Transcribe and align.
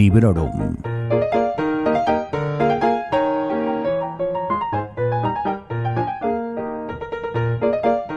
Librorum. 0.00 0.78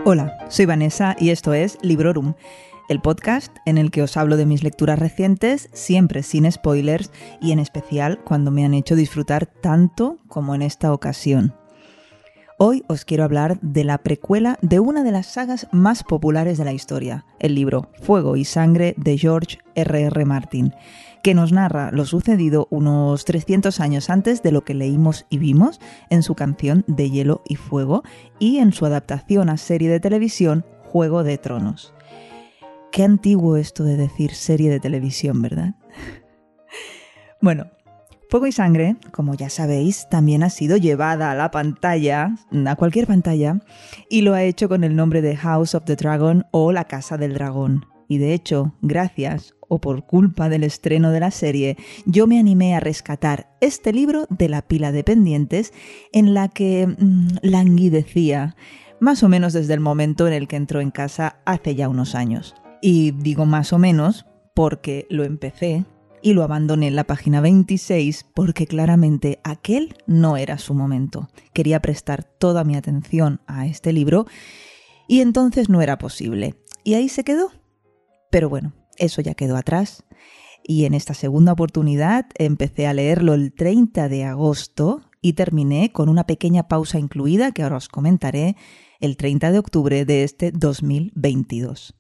Hola, 0.06 0.34
soy 0.48 0.66
Vanessa 0.66 1.18
y 1.20 1.32
esto 1.32 1.54
es 1.54 1.78
Librorum, 1.82 2.36
el 2.88 3.02
podcast 3.02 3.58
en 3.66 3.78
el 3.78 3.92
que 3.92 4.02
os 4.02 4.16
hablo 4.16 4.38
de 4.38 4.46
mis 4.46 4.64
lecturas 4.64 4.98
recientes, 4.98 5.70
siempre 5.74 6.24
sin 6.24 6.50
spoilers 6.50 7.12
y 7.42 7.52
en 7.52 7.60
especial 7.60 8.22
cuando 8.24 8.50
me 8.50 8.64
han 8.64 8.74
hecho 8.74 8.96
disfrutar 8.96 9.46
tanto 9.46 10.20
como 10.30 10.56
en 10.56 10.62
esta 10.62 10.94
ocasión. 10.94 11.54
Hoy 12.60 12.84
os 12.88 13.04
quiero 13.04 13.24
hablar 13.24 13.60
de 13.62 13.84
la 13.84 13.98
precuela 13.98 14.60
de 14.62 14.80
una 14.80 15.04
de 15.04 15.12
las 15.12 15.26
sagas 15.26 15.68
más 15.72 16.04
populares 16.04 16.60
de 16.60 16.66
la 16.66 16.72
historia, 16.72 17.26
el 17.40 17.56
libro 17.56 17.90
Fuego 18.02 18.36
y 18.36 18.46
Sangre 18.46 18.94
de 18.96 19.18
George 19.18 19.58
R.R. 19.74 20.06
R. 20.08 20.26
Martin, 20.26 20.74
que 21.24 21.34
nos 21.34 21.52
narra 21.52 21.92
lo 21.92 22.06
sucedido 22.06 22.68
unos 22.70 23.26
300 23.26 23.80
años 23.80 24.12
antes 24.12 24.44
de 24.44 24.52
lo 24.52 24.64
que 24.64 24.76
leímos 24.76 25.26
y 25.30 25.40
vimos 25.40 25.82
en 26.12 26.22
su 26.22 26.36
canción 26.36 26.84
de 26.86 27.10
Hielo 27.10 27.42
y 27.48 27.56
Fuego 27.56 28.04
y 28.38 28.60
en 28.60 28.72
su 28.72 28.86
adaptación 28.86 29.50
a 29.50 29.58
serie 29.58 29.90
de 29.90 30.00
televisión 30.00 30.64
Juego 30.84 31.24
de 31.24 31.40
Tronos. 31.40 31.94
Qué 32.92 33.04
antiguo 33.04 33.58
esto 33.58 33.84
de 33.84 33.98
decir 33.98 34.36
serie 34.36 34.70
de 34.70 34.80
televisión, 34.80 35.42
¿verdad? 35.42 35.74
bueno, 37.42 37.72
Fuego 38.34 38.48
y 38.48 38.52
Sangre, 38.52 38.96
como 39.12 39.36
ya 39.36 39.48
sabéis, 39.48 40.10
también 40.10 40.42
ha 40.42 40.50
sido 40.50 40.76
llevada 40.76 41.30
a 41.30 41.36
la 41.36 41.52
pantalla, 41.52 42.34
a 42.66 42.76
cualquier 42.76 43.06
pantalla, 43.06 43.60
y 44.10 44.22
lo 44.22 44.34
ha 44.34 44.42
hecho 44.42 44.68
con 44.68 44.84
el 44.84 44.96
nombre 44.96 45.22
de 45.22 45.38
House 45.38 45.76
of 45.76 45.86
the 45.86 45.96
Dragon 45.96 46.44
o 46.50 46.72
La 46.72 46.86
Casa 46.86 47.16
del 47.16 47.36
Dragón. 47.36 47.86
Y 48.08 48.18
de 48.18 48.34
hecho, 48.34 48.74
gracias 48.82 49.54
o 49.68 49.80
por 49.80 50.08
culpa 50.08 50.50
del 50.50 50.64
estreno 50.64 51.12
de 51.12 51.20
la 51.20 51.30
serie, 51.30 51.78
yo 52.08 52.26
me 52.26 52.40
animé 52.40 52.74
a 52.74 52.80
rescatar 52.80 53.56
este 53.62 53.94
libro 53.94 54.26
de 54.32 54.50
la 54.50 54.64
pila 54.64 54.92
de 54.92 55.04
pendientes 55.04 55.72
en 56.12 56.34
la 56.34 56.48
que 56.48 56.88
mmm, 56.88 57.28
languidecía, 57.44 58.56
más 59.00 59.22
o 59.22 59.30
menos 59.30 59.54
desde 59.54 59.76
el 59.76 59.80
momento 59.80 60.26
en 60.26 60.34
el 60.34 60.48
que 60.48 60.56
entró 60.56 60.82
en 60.82 60.90
casa 60.90 61.38
hace 61.46 61.76
ya 61.76 61.88
unos 61.88 62.16
años. 62.16 62.56
Y 62.82 63.12
digo 63.12 63.46
más 63.46 63.74
o 63.74 63.78
menos 63.78 64.26
porque 64.56 65.06
lo 65.12 65.24
empecé 65.24 65.86
y 66.24 66.34
lo 66.34 66.44
abandoné 66.44 66.88
en 66.88 66.96
la 66.96 67.04
página 67.04 67.42
26 67.42 68.26
porque 68.34 68.66
claramente 68.66 69.40
aquel 69.44 69.96
no 70.08 70.38
era 70.38 70.58
su 70.58 70.74
momento. 70.74 71.30
Quería 71.54 71.82
prestar 71.82 72.24
toda 72.24 72.64
mi 72.64 72.76
atención 72.76 73.42
a 73.46 73.68
este 73.68 73.92
libro 73.92 74.26
y 75.08 75.20
entonces 75.20 75.68
no 75.68 75.82
era 75.82 75.98
posible. 75.98 76.56
Y 76.86 76.94
ahí 76.94 77.10
se 77.10 77.26
quedó. 77.26 77.52
Pero 78.32 78.50
bueno, 78.50 78.74
eso 78.98 79.22
ya 79.22 79.36
quedó 79.36 79.58
atrás. 79.58 80.06
Y 80.64 80.86
en 80.86 80.94
esta 80.94 81.14
segunda 81.14 81.52
oportunidad 81.52 82.26
empecé 82.36 82.88
a 82.88 82.94
leerlo 82.94 83.34
el 83.34 83.54
30 83.54 84.08
de 84.08 84.24
agosto 84.24 85.02
y 85.22 85.34
terminé 85.34 85.92
con 85.92 86.08
una 86.08 86.26
pequeña 86.26 86.70
pausa 86.70 87.00
incluida 87.00 87.52
que 87.52 87.64
ahora 87.64 87.78
os 87.78 87.90
comentaré 87.90 88.56
el 89.02 89.18
30 89.18 89.52
de 89.52 89.60
octubre 89.60 90.06
de 90.06 90.24
este 90.24 90.52
2022. 90.54 91.96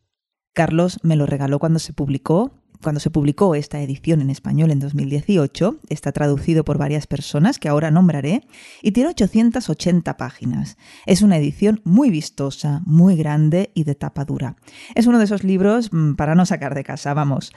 Carlos 0.53 0.99
me 1.03 1.17
lo 1.17 1.25
regaló 1.25 1.59
cuando 1.59 1.79
se 1.79 1.91
publicó, 1.91 2.62
cuando 2.83 2.99
se 2.99 3.09
publicó 3.09 3.55
esta 3.55 3.81
edición 3.81 4.21
en 4.21 4.29
español 4.29 4.69
en 4.69 4.79
2018, 4.79 5.79
está 5.89 6.11
traducido 6.11 6.63
por 6.63 6.77
varias 6.77 7.07
personas 7.07 7.57
que 7.57 7.69
ahora 7.69 7.89
nombraré 7.89 8.45
y 8.83 8.91
tiene 8.91 9.09
880 9.09 10.15
páginas. 10.17 10.77
Es 11.07 11.23
una 11.23 11.37
edición 11.37 11.81
muy 11.83 12.11
vistosa, 12.11 12.81
muy 12.85 13.15
grande 13.15 13.71
y 13.73 13.85
de 13.85 13.95
tapa 13.95 14.25
dura. 14.25 14.57
Es 14.93 15.07
uno 15.07 15.17
de 15.17 15.25
esos 15.25 15.43
libros 15.43 15.89
mm, 15.91 16.13
para 16.13 16.35
no 16.35 16.45
sacar 16.45 16.75
de 16.75 16.83
casa, 16.83 17.13
vamos. 17.15 17.51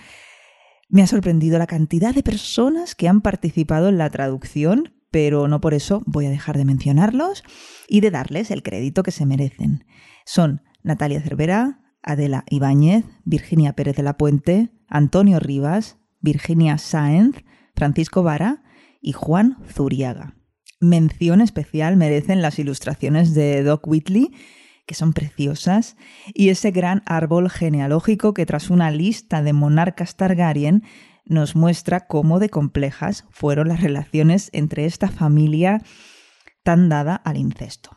Me 0.88 1.02
ha 1.02 1.06
sorprendido 1.06 1.58
la 1.58 1.66
cantidad 1.66 2.14
de 2.14 2.22
personas 2.22 2.94
que 2.94 3.08
han 3.08 3.20
participado 3.20 3.88
en 3.88 3.98
la 3.98 4.08
traducción, 4.08 4.94
pero 5.10 5.48
no 5.48 5.60
por 5.60 5.74
eso 5.74 6.02
voy 6.06 6.26
a 6.26 6.30
dejar 6.30 6.56
de 6.56 6.64
mencionarlos 6.64 7.42
y 7.88 8.00
de 8.00 8.10
darles 8.10 8.50
el 8.50 8.62
crédito 8.62 9.02
que 9.02 9.10
se 9.10 9.26
merecen. 9.26 9.84
Son 10.24 10.62
Natalia 10.82 11.20
Cervera, 11.20 11.80
Adela 12.06 12.44
Ibáñez, 12.48 13.04
Virginia 13.24 13.74
Pérez 13.74 13.96
de 13.96 14.02
la 14.02 14.16
Puente, 14.16 14.70
Antonio 14.88 15.38
Rivas, 15.40 15.98
Virginia 16.20 16.78
Sáenz, 16.78 17.44
Francisco 17.74 18.22
Vara 18.22 18.62
y 19.02 19.12
Juan 19.12 19.58
Zuriaga. 19.68 20.36
Mención 20.80 21.40
especial 21.40 21.96
merecen 21.96 22.42
las 22.42 22.58
ilustraciones 22.58 23.34
de 23.34 23.62
Doc 23.62 23.86
Whitley, 23.86 24.32
que 24.86 24.94
son 24.94 25.12
preciosas, 25.12 25.96
y 26.32 26.50
ese 26.50 26.70
gran 26.70 27.02
árbol 27.06 27.50
genealógico 27.50 28.34
que 28.34 28.46
tras 28.46 28.70
una 28.70 28.90
lista 28.90 29.42
de 29.42 29.52
monarcas 29.52 30.16
Targaryen 30.16 30.84
nos 31.24 31.56
muestra 31.56 32.06
cómo 32.06 32.38
de 32.38 32.50
complejas 32.50 33.24
fueron 33.30 33.68
las 33.68 33.80
relaciones 33.80 34.48
entre 34.52 34.84
esta 34.84 35.08
familia 35.08 35.82
tan 36.62 36.88
dada 36.88 37.16
al 37.16 37.36
incesto. 37.36 37.96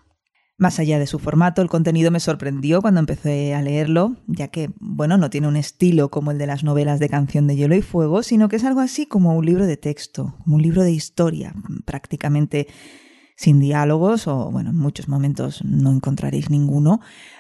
Más 0.60 0.78
allá 0.78 1.00
de 1.00 1.08
su 1.08 1.20
formato, 1.20 1.62
el 1.62 1.70
contenido 1.70 2.12
me 2.12 2.20
sorprendió 2.20 2.82
cuando 2.82 3.00
empecé 3.00 3.56
a 3.56 3.62
leerlo, 3.62 4.18
ya 4.28 4.50
que, 4.50 4.72
bueno, 4.82 5.18
no 5.18 5.30
tiene 5.30 5.48
un 5.48 5.56
estilo 5.56 6.12
como 6.12 6.32
el 6.32 6.38
de 6.38 6.48
las 6.48 6.66
novelas 6.66 7.00
de 7.00 7.08
canción 7.08 7.48
de 7.48 7.56
hielo 7.56 7.76
y 7.76 7.82
fuego, 7.82 8.24
sino 8.24 8.50
que 8.50 8.58
es 8.58 8.66
algo 8.66 8.82
así 8.82 9.06
como 9.06 9.38
un 9.38 9.46
libro 9.46 9.66
de 9.66 9.78
texto, 9.78 10.36
un 10.46 10.62
libro 10.62 10.84
de 10.84 10.92
historia, 10.92 11.56
prácticamente 11.86 12.68
sin 13.38 13.62
diálogos, 13.62 14.28
o 14.28 14.52
bueno, 14.52 14.72
en 14.72 14.76
muchos 14.76 15.08
momentos 15.08 15.64
no 15.64 15.94
encontraréis 15.94 16.50
ninguno, 16.50 17.00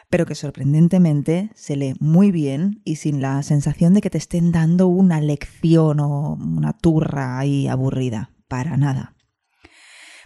pero 0.09 0.25
que 0.25 0.33
sorprendentemente 0.33 1.51
se 1.55 1.75
lee 1.75 1.95
muy 1.99 2.31
bien 2.31 2.81
y 2.85 2.95
sin 2.95 3.21
la 3.21 3.43
sensación 3.43 3.93
de 3.93 3.99
que 3.99 4.09
te 4.09 4.17
estén 4.17 4.53
dando 4.53 4.87
una 4.87 5.19
lección 5.19 5.99
o 5.99 6.35
una 6.35 6.71
turra 6.71 7.37
ahí 7.37 7.67
aburrida, 7.67 8.31
para 8.47 8.77
nada. 8.77 9.17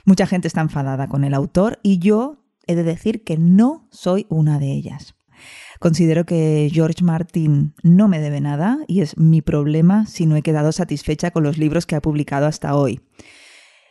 Mucha 0.05 0.27
gente 0.27 0.47
está 0.47 0.61
enfadada 0.61 1.07
con 1.07 1.23
el 1.23 1.33
autor 1.33 1.79
y 1.81 1.97
yo 1.97 2.42
He 2.67 2.75
de 2.75 2.83
decir 2.83 3.23
que 3.23 3.37
no 3.37 3.87
soy 3.91 4.25
una 4.29 4.59
de 4.59 4.71
ellas. 4.71 5.15
Considero 5.79 6.25
que 6.25 6.69
George 6.71 7.03
Martin 7.03 7.73
no 7.83 8.07
me 8.07 8.19
debe 8.19 8.39
nada 8.39 8.79
y 8.87 9.01
es 9.01 9.17
mi 9.17 9.41
problema 9.41 10.05
si 10.05 10.25
no 10.25 10.35
he 10.35 10.41
quedado 10.41 10.71
satisfecha 10.71 11.31
con 11.31 11.43
los 11.43 11.57
libros 11.57 11.85
que 11.85 11.95
ha 11.95 12.01
publicado 12.01 12.45
hasta 12.45 12.75
hoy. 12.75 13.01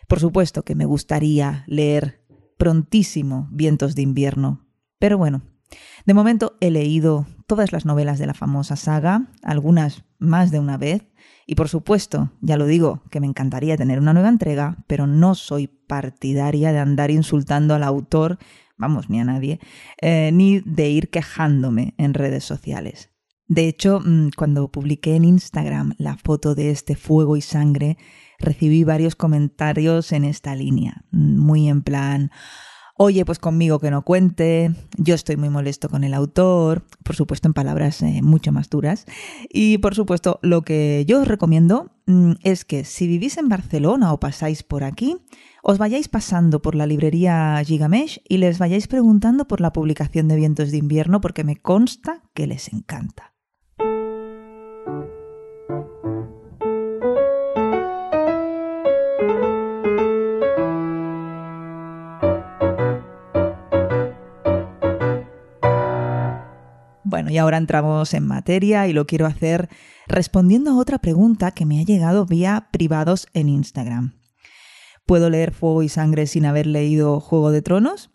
Por 0.09 0.21
supuesto 0.21 0.63
que 0.63 0.75
me 0.75 0.87
gustaría 0.87 1.65
leer 1.67 2.25
prontísimo 2.57 3.49
Vientos 3.51 3.95
de 3.95 4.03
invierno, 4.03 4.67
pero 4.99 5.19
bueno, 5.19 5.43
de 6.07 6.15
momento 6.15 6.57
he 6.61 6.71
leído 6.71 7.27
todas 7.47 7.73
las 7.73 7.85
novelas 7.85 8.19
de 8.19 8.27
la 8.27 8.35
famosa 8.35 8.77
saga, 8.77 9.29
algunas 9.43 10.05
más 10.19 10.51
de 10.51 10.61
una 10.61 10.77
vez, 10.77 11.09
y 11.47 11.55
por 11.55 11.69
supuesto, 11.69 12.31
ya 12.41 12.57
lo 12.57 12.67
digo, 12.67 13.03
que 13.11 13.21
me 13.21 13.27
encantaría 13.27 13.77
tener 13.77 13.99
una 13.99 14.13
nueva 14.13 14.29
entrega, 14.29 14.79
pero 14.87 15.07
no 15.07 15.35
soy 15.35 15.67
partidaria 15.67 16.73
de 16.73 16.79
andar 16.79 17.11
insultando 17.11 17.75
al 17.75 17.83
autor 17.83 18.39
vamos, 18.77 19.11
ni 19.11 19.21
a 19.21 19.25
nadie, 19.25 19.61
eh, 20.01 20.31
ni 20.33 20.61
de 20.61 20.91
ir 20.91 21.11
quejándome 21.11 21.95
en 21.99 22.15
redes 22.15 22.45
sociales. 22.45 23.11
De 23.47 23.69
hecho, 23.69 24.01
mm, 24.01 24.31
cuando 24.37 24.71
publiqué 24.71 25.15
en 25.15 25.25
Instagram 25.25 25.95
la 25.99 26.17
foto 26.17 26.55
de 26.55 26.71
este 26.71 26.95
fuego 26.95 27.37
y 27.37 27.43
sangre, 27.43 27.99
recibí 28.39 28.85
varios 28.85 29.15
comentarios 29.15 30.13
en 30.13 30.25
esta 30.25 30.55
línea, 30.55 31.05
mm, 31.11 31.39
muy 31.39 31.69
en 31.69 31.83
plan, 31.83 32.31
oye, 33.05 33.25
pues 33.25 33.41
conmigo 33.41 33.81
que 33.81 33.91
no 33.91 34.03
cuente, 34.03 34.73
yo 34.97 35.17
estoy 35.17 35.37
muy 35.37 35.49
molesto 35.49 35.89
con 35.89 36.05
el 36.05 36.15
autor, 36.15 36.85
por 37.03 37.17
supuesto 37.17 37.49
en 37.49 37.53
palabras 37.53 38.01
eh, 38.01 38.21
mucho 38.23 38.53
más 38.53 38.71
duras, 38.71 39.07
y 39.49 39.79
por 39.79 39.97
supuesto 39.97 40.39
lo 40.41 40.63
que 40.63 41.05
yo 41.09 41.21
os 41.21 41.27
recomiendo 41.27 41.91
mm, 42.07 42.35
es 42.45 42.65
que 42.65 42.85
si 42.85 43.09
vivís 43.09 43.39
en 43.39 43.49
Barcelona 43.49 44.13
o 44.13 44.21
pasáis 44.21 44.63
por 44.63 44.85
aquí, 44.85 45.17
os 45.65 45.79
vayáis 45.79 46.07
pasando 46.07 46.63
por 46.63 46.77
la 46.77 46.87
librería 46.87 47.61
Gigamesh 47.65 48.21
y 48.29 48.37
les 48.37 48.59
vayáis 48.59 48.87
preguntando 48.87 49.49
por 49.49 49.61
la 49.61 49.73
publicación 49.73 50.29
de 50.29 50.37
Vientos 50.37 50.71
de 50.71 50.77
Invierno 50.77 51.21
porque 51.21 51.43
me 51.43 51.57
consta 51.57 52.23
que 52.35 52.47
les 52.47 52.73
encanta. 52.73 53.32
Bueno, 67.13 67.31
y 67.31 67.37
ahora 67.37 67.59
entramos 67.59 68.15
en 68.15 68.27
materia 68.27 68.89
y 68.89 68.95
lo 68.95 69.07
quiero 69.07 69.27
hacer 69.27 69.69
respondiendo 70.09 70.71
a 70.71 70.79
otra 70.79 70.99
pregunta 70.99 71.51
que 71.51 71.67
me 71.67 71.79
ha 71.79 71.83
llegado 71.83 72.25
vía 72.25 72.69
privados 72.73 73.27
en 73.35 73.51
Instagram. 73.51 74.15
¿Puedo 75.05 75.29
leer 75.29 75.53
Fuego 75.53 75.83
y 75.83 75.91
Sangre 75.91 76.27
sin 76.27 76.47
haber 76.47 76.67
leído 76.67 77.21
Juego 77.21 77.51
de 77.51 77.61
Tronos? 77.61 78.11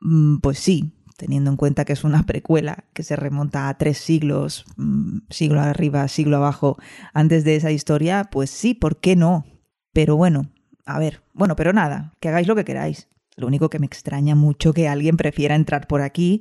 Mm, 0.00 0.38
pues 0.38 0.58
sí, 0.58 0.94
teniendo 1.18 1.50
en 1.50 1.58
cuenta 1.58 1.84
que 1.84 1.92
es 1.92 2.04
una 2.04 2.22
precuela 2.26 2.86
que 2.94 3.02
se 3.02 3.16
remonta 3.16 3.68
a 3.68 3.76
tres 3.76 3.98
siglos, 3.98 4.64
mm, 4.78 5.18
siglo 5.28 5.60
arriba, 5.60 6.08
siglo 6.08 6.38
abajo, 6.38 6.78
antes 7.12 7.44
de 7.44 7.56
esa 7.56 7.70
historia, 7.70 8.30
pues 8.32 8.48
sí, 8.48 8.72
¿por 8.72 8.98
qué 8.98 9.14
no? 9.14 9.44
Pero 9.92 10.16
bueno, 10.16 10.50
a 10.86 10.98
ver, 10.98 11.22
bueno, 11.34 11.54
pero 11.54 11.74
nada, 11.74 12.14
que 12.18 12.30
hagáis 12.30 12.48
lo 12.48 12.56
que 12.56 12.64
queráis. 12.64 13.10
Lo 13.36 13.46
único 13.46 13.68
que 13.68 13.78
me 13.78 13.86
extraña 13.86 14.34
mucho 14.34 14.72
que 14.72 14.88
alguien 14.88 15.18
prefiera 15.18 15.54
entrar 15.54 15.86
por 15.86 16.00
aquí 16.00 16.40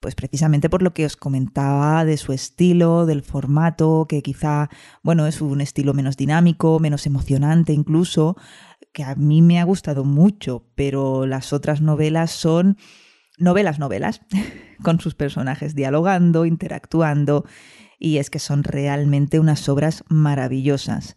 Pues 0.00 0.14
precisamente 0.14 0.70
por 0.70 0.82
lo 0.82 0.94
que 0.94 1.06
os 1.06 1.16
comentaba 1.16 2.04
de 2.04 2.16
su 2.16 2.32
estilo, 2.32 3.04
del 3.04 3.22
formato, 3.22 4.06
que 4.08 4.22
quizá, 4.22 4.70
bueno, 5.02 5.26
es 5.26 5.40
un 5.40 5.60
estilo 5.60 5.92
menos 5.92 6.16
dinámico, 6.16 6.78
menos 6.78 7.06
emocionante 7.06 7.72
incluso, 7.72 8.36
que 8.92 9.02
a 9.02 9.16
mí 9.16 9.42
me 9.42 9.58
ha 9.58 9.64
gustado 9.64 10.04
mucho, 10.04 10.64
pero 10.76 11.26
las 11.26 11.52
otras 11.52 11.80
novelas 11.80 12.30
son 12.30 12.76
novelas, 13.38 13.78
novelas, 13.78 14.20
con 14.82 15.00
sus 15.00 15.14
personajes 15.14 15.74
dialogando, 15.74 16.46
interactuando, 16.46 17.44
y 17.98 18.18
es 18.18 18.30
que 18.30 18.38
son 18.38 18.62
realmente 18.62 19.40
unas 19.40 19.68
obras 19.68 20.04
maravillosas. 20.08 21.16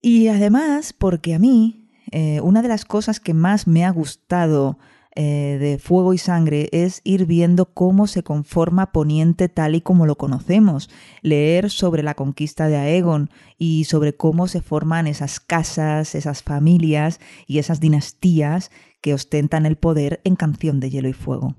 Y 0.00 0.26
además, 0.26 0.92
porque 0.92 1.34
a 1.34 1.38
mí, 1.38 1.90
eh, 2.10 2.40
una 2.40 2.60
de 2.60 2.68
las 2.68 2.84
cosas 2.84 3.20
que 3.20 3.34
más 3.34 3.68
me 3.68 3.84
ha 3.84 3.90
gustado 3.90 4.78
eh, 5.14 5.58
de 5.60 5.78
Fuego 5.78 6.14
y 6.14 6.18
Sangre 6.18 6.70
es 6.72 7.02
ir 7.04 7.26
viendo 7.26 7.66
cómo 7.66 8.06
se 8.06 8.22
conforma 8.22 8.92
Poniente 8.92 9.50
tal 9.50 9.74
y 9.74 9.82
como 9.82 10.06
lo 10.06 10.16
conocemos, 10.16 10.88
leer 11.20 11.70
sobre 11.70 12.02
la 12.02 12.14
conquista 12.14 12.68
de 12.68 12.76
Aegon 12.76 13.28
y 13.58 13.84
sobre 13.84 14.14
cómo 14.14 14.48
se 14.48 14.62
forman 14.62 15.06
esas 15.06 15.38
casas, 15.38 16.14
esas 16.14 16.42
familias 16.42 17.20
y 17.46 17.58
esas 17.58 17.78
dinastías 17.78 18.70
que 19.02 19.12
ostentan 19.12 19.66
el 19.66 19.76
poder 19.76 20.20
en 20.24 20.36
Canción 20.36 20.80
de 20.80 20.88
Hielo 20.88 21.08
y 21.08 21.12
Fuego. 21.12 21.56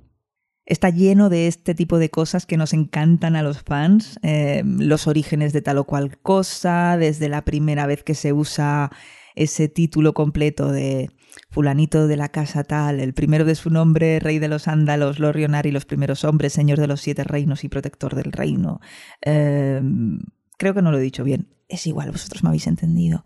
Está 0.65 0.89
lleno 0.89 1.29
de 1.29 1.47
este 1.47 1.75
tipo 1.75 1.99
de 1.99 2.09
cosas 2.09 2.45
que 2.45 2.57
nos 2.57 2.73
encantan 2.73 3.35
a 3.35 3.43
los 3.43 3.61
fans, 3.61 4.17
eh, 4.23 4.63
los 4.65 5.07
orígenes 5.07 5.51
de 5.53 5.61
tal 5.61 5.77
o 5.77 5.83
cual 5.83 6.17
cosa, 6.19 6.97
desde 6.97 7.29
la 7.29 7.43
primera 7.43 7.85
vez 7.85 8.01
que 8.01 8.15
se 8.15 8.31
usa 8.33 8.89
ese 9.35 9.67
título 9.67 10.13
completo 10.13 10.71
de 10.71 11.09
fulanito 11.49 12.07
de 12.07 12.17
la 12.17 12.29
casa 12.29 12.63
tal, 12.63 12.99
el 12.99 13.13
primero 13.13 13.45
de 13.45 13.55
su 13.55 13.69
nombre, 13.69 14.19
rey 14.19 14.39
de 14.39 14.47
los 14.47 14.67
ándalos, 14.67 15.19
Lorionar 15.19 15.65
y 15.65 15.71
los 15.71 15.85
primeros 15.85 16.23
hombres, 16.23 16.53
señor 16.53 16.79
de 16.79 16.87
los 16.87 17.01
siete 17.01 17.23
reinos 17.23 17.63
y 17.63 17.69
protector 17.69 18.15
del 18.15 18.31
reino. 18.31 18.79
Em, 19.21 20.19
creo 20.57 20.73
que 20.73 20.81
no 20.81 20.91
lo 20.91 20.97
he 20.97 21.01
dicho 21.01 21.23
bien. 21.23 21.49
Es 21.69 21.87
igual, 21.87 22.11
vosotros 22.11 22.43
me 22.43 22.49
habéis 22.49 22.67
entendido. 22.67 23.23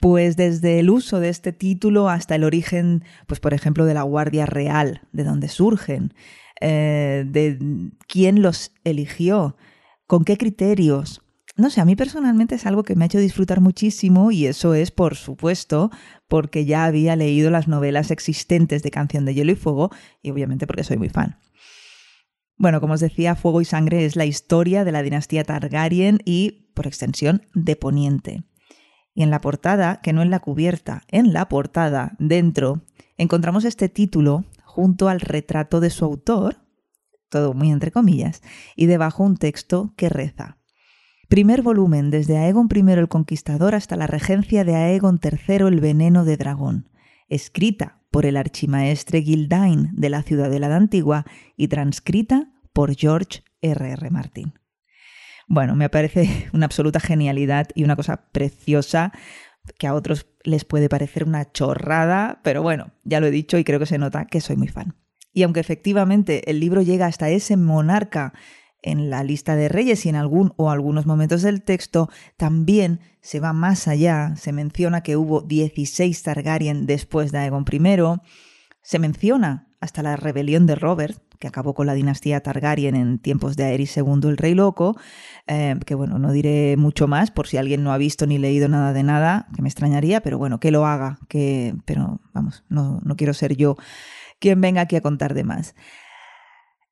Pues 0.00 0.36
desde 0.36 0.80
el 0.80 0.90
uso 0.90 1.20
de 1.20 1.28
este 1.28 1.52
título 1.52 2.08
hasta 2.08 2.34
el 2.34 2.44
origen, 2.44 3.04
pues 3.26 3.40
por 3.40 3.54
ejemplo, 3.54 3.86
de 3.86 3.94
la 3.94 4.02
Guardia 4.02 4.44
Real, 4.44 5.02
de 5.12 5.24
dónde 5.24 5.48
surgen, 5.48 6.12
eh, 6.60 7.24
de 7.26 7.58
quién 8.06 8.42
los 8.42 8.72
eligió, 8.84 9.56
con 10.06 10.24
qué 10.24 10.36
criterios, 10.36 11.22
no 11.56 11.70
sé, 11.70 11.80
a 11.80 11.84
mí 11.86 11.96
personalmente 11.96 12.56
es 12.56 12.66
algo 12.66 12.82
que 12.82 12.94
me 12.94 13.04
ha 13.04 13.06
hecho 13.06 13.18
disfrutar 13.18 13.60
muchísimo 13.60 14.30
y 14.30 14.46
eso 14.46 14.74
es, 14.74 14.90
por 14.90 15.16
supuesto, 15.16 15.90
porque 16.28 16.66
ya 16.66 16.84
había 16.84 17.16
leído 17.16 17.50
las 17.50 17.66
novelas 17.66 18.10
existentes 18.10 18.82
de 18.82 18.90
Canción 18.90 19.24
de 19.24 19.34
Hielo 19.34 19.52
y 19.52 19.56
Fuego 19.56 19.90
y 20.22 20.30
obviamente 20.30 20.66
porque 20.66 20.84
soy 20.84 20.98
muy 20.98 21.08
fan. 21.08 21.40
Bueno, 22.58 22.80
como 22.80 22.94
os 22.94 23.00
decía, 23.00 23.36
Fuego 23.36 23.60
y 23.60 23.64
Sangre 23.64 24.04
es 24.04 24.16
la 24.16 24.26
historia 24.26 24.84
de 24.84 24.92
la 24.92 25.02
dinastía 25.02 25.44
Targaryen 25.44 26.20
y, 26.24 26.70
por 26.74 26.86
extensión, 26.86 27.42
de 27.54 27.76
Poniente. 27.76 28.44
Y 29.14 29.22
en 29.22 29.30
la 29.30 29.40
portada, 29.40 30.00
que 30.02 30.12
no 30.12 30.22
en 30.22 30.30
la 30.30 30.40
cubierta, 30.40 31.04
en 31.08 31.32
la 31.32 31.48
portada, 31.48 32.16
dentro, 32.18 32.82
encontramos 33.16 33.64
este 33.64 33.88
título 33.88 34.44
junto 34.64 35.08
al 35.08 35.20
retrato 35.20 35.80
de 35.80 35.88
su 35.88 36.04
autor, 36.04 36.58
todo 37.30 37.54
muy 37.54 37.70
entre 37.70 37.92
comillas, 37.92 38.42
y 38.74 38.86
debajo 38.86 39.22
un 39.22 39.38
texto 39.38 39.94
que 39.96 40.10
reza. 40.10 40.58
Primer 41.28 41.62
volumen, 41.62 42.10
desde 42.10 42.38
Aegon 42.38 42.68
I 42.72 42.92
el 42.92 43.08
Conquistador 43.08 43.74
hasta 43.74 43.96
la 43.96 44.06
regencia 44.06 44.62
de 44.64 44.76
Aegon 44.76 45.18
III 45.20 45.66
el 45.66 45.80
Veneno 45.80 46.24
de 46.24 46.36
Dragón, 46.36 46.88
escrita 47.28 48.00
por 48.12 48.26
el 48.26 48.36
archimaestre 48.36 49.22
Gildain 49.22 49.90
de 49.92 50.08
la 50.08 50.22
Ciudadela 50.22 50.68
de 50.68 50.76
Antigua 50.76 51.24
y 51.56 51.66
transcrita 51.66 52.52
por 52.72 52.94
George 52.94 53.42
R. 53.60 53.90
R. 53.90 54.10
Martin. 54.10 54.54
Bueno, 55.48 55.74
me 55.74 55.88
parece 55.88 56.48
una 56.52 56.66
absoluta 56.66 57.00
genialidad 57.00 57.66
y 57.74 57.82
una 57.82 57.96
cosa 57.96 58.28
preciosa 58.30 59.12
que 59.78 59.88
a 59.88 59.94
otros 59.94 60.28
les 60.44 60.64
puede 60.64 60.88
parecer 60.88 61.24
una 61.24 61.50
chorrada, 61.50 62.40
pero 62.44 62.62
bueno, 62.62 62.92
ya 63.02 63.18
lo 63.18 63.26
he 63.26 63.32
dicho 63.32 63.58
y 63.58 63.64
creo 63.64 63.80
que 63.80 63.86
se 63.86 63.98
nota 63.98 64.26
que 64.26 64.40
soy 64.40 64.56
muy 64.56 64.68
fan. 64.68 64.94
Y 65.32 65.42
aunque 65.42 65.58
efectivamente 65.58 66.48
el 66.48 66.60
libro 66.60 66.82
llega 66.82 67.06
hasta 67.06 67.30
ese 67.30 67.56
monarca 67.56 68.32
en 68.82 69.10
la 69.10 69.24
lista 69.24 69.56
de 69.56 69.68
reyes 69.68 70.06
y 70.06 70.08
en 70.08 70.16
algún 70.16 70.52
o 70.56 70.70
algunos 70.70 71.06
momentos 71.06 71.42
del 71.42 71.62
texto 71.62 72.08
también 72.36 73.00
se 73.20 73.40
va 73.40 73.52
más 73.52 73.88
allá, 73.88 74.34
se 74.36 74.52
menciona 74.52 75.02
que 75.02 75.16
hubo 75.16 75.40
16 75.40 76.22
Targaryen 76.22 76.86
después 76.86 77.32
de 77.32 77.38
Aegon 77.38 77.64
I, 77.70 77.80
se 78.82 78.98
menciona 78.98 79.68
hasta 79.80 80.02
la 80.02 80.16
rebelión 80.16 80.66
de 80.66 80.76
Robert, 80.76 81.20
que 81.38 81.48
acabó 81.48 81.74
con 81.74 81.86
la 81.86 81.94
dinastía 81.94 82.40
Targaryen 82.40 82.94
en 82.94 83.18
tiempos 83.18 83.56
de 83.56 83.64
Aerys 83.64 83.96
II 83.96 84.20
el 84.24 84.36
Rey 84.36 84.54
Loco, 84.54 84.96
eh, 85.46 85.76
que 85.84 85.94
bueno, 85.94 86.18
no 86.18 86.32
diré 86.32 86.76
mucho 86.76 87.08
más 87.08 87.30
por 87.30 87.46
si 87.46 87.56
alguien 87.56 87.82
no 87.82 87.92
ha 87.92 87.98
visto 87.98 88.26
ni 88.26 88.38
leído 88.38 88.68
nada 88.68 88.92
de 88.92 89.02
nada, 89.02 89.48
que 89.54 89.62
me 89.62 89.68
extrañaría, 89.68 90.20
pero 90.20 90.38
bueno, 90.38 90.60
que 90.60 90.70
lo 90.70 90.86
haga, 90.86 91.18
que, 91.28 91.74
pero 91.84 92.20
vamos, 92.32 92.64
no, 92.68 93.00
no 93.04 93.16
quiero 93.16 93.34
ser 93.34 93.56
yo 93.56 93.76
quien 94.38 94.60
venga 94.60 94.82
aquí 94.82 94.96
a 94.96 95.00
contar 95.00 95.34
de 95.34 95.44
más. 95.44 95.74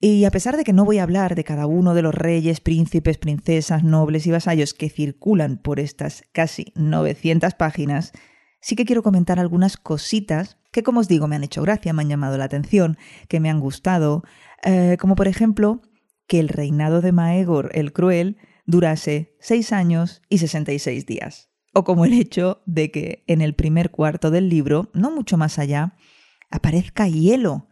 Y 0.01 0.25
a 0.25 0.31
pesar 0.31 0.57
de 0.57 0.65
que 0.65 0.73
no 0.73 0.85
voy 0.85 0.99
a 0.99 1.03
hablar 1.05 1.35
de 1.35 1.45
cada 1.45 1.67
uno 1.67 1.95
de 1.95 2.03
los 2.03 2.15
reyes, 2.15 2.61
príncipes, 2.61 3.17
princesas, 3.17 3.85
nobles 3.85 4.27
y 4.27 4.31
vasallos 4.31 4.75
que 4.75 4.91
circulan 4.91 5.57
por 5.57 5.81
estas 5.81 6.25
casi 6.33 6.73
900 6.75 7.55
páginas, 7.55 8.13
sí 8.61 8.77
que 8.77 8.85
quiero 8.85 9.03
comentar 9.03 9.39
algunas 9.39 9.77
cositas 9.77 10.59
que, 10.73 10.83
como 10.83 11.01
os 11.01 11.09
digo, 11.09 11.29
me 11.29 11.37
han 11.37 11.45
hecho 11.45 11.63
gracia, 11.63 11.93
me 11.93 12.03
han 12.03 12.09
llamado 12.09 12.37
la 12.37 12.45
atención, 12.45 12.99
que 13.29 13.41
me 13.41 13.49
han 13.49 13.61
gustado, 13.61 14.25
eh, 14.65 14.97
como 15.01 15.15
por 15.15 15.29
ejemplo 15.29 15.83
que 16.27 16.41
el 16.41 16.49
reinado 16.49 17.01
de 17.01 17.13
Maegor 17.13 17.71
el 17.75 17.93
Cruel 17.93 18.37
durase 18.67 19.37
6 19.41 19.73
años 19.73 20.23
y 20.29 20.39
66 20.39 21.07
días. 21.07 21.51
O 21.73 21.85
como 21.85 22.05
el 22.05 22.13
hecho 22.13 22.63
de 22.67 22.91
que 22.91 23.25
en 23.27 23.41
el 23.41 23.55
primer 23.55 23.91
cuarto 23.91 24.31
del 24.31 24.49
libro, 24.49 24.91
no 24.95 25.11
mucho 25.11 25.37
más 25.37 25.59
allá, 25.59 25.97
aparezca 26.51 27.09
hielo 27.09 27.69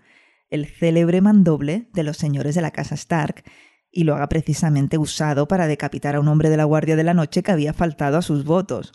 el 0.52 0.66
célebre 0.66 1.22
mandoble 1.22 1.88
de 1.94 2.02
los 2.02 2.18
señores 2.18 2.54
de 2.54 2.60
la 2.60 2.70
casa 2.70 2.94
Stark, 2.94 3.42
y 3.90 4.04
lo 4.04 4.14
haga 4.14 4.28
precisamente 4.28 4.98
usado 4.98 5.48
para 5.48 5.66
decapitar 5.66 6.14
a 6.14 6.20
un 6.20 6.28
hombre 6.28 6.50
de 6.50 6.58
la 6.58 6.64
Guardia 6.64 6.94
de 6.94 7.04
la 7.04 7.14
Noche 7.14 7.42
que 7.42 7.52
había 7.52 7.72
faltado 7.72 8.18
a 8.18 8.22
sus 8.22 8.44
votos. 8.44 8.92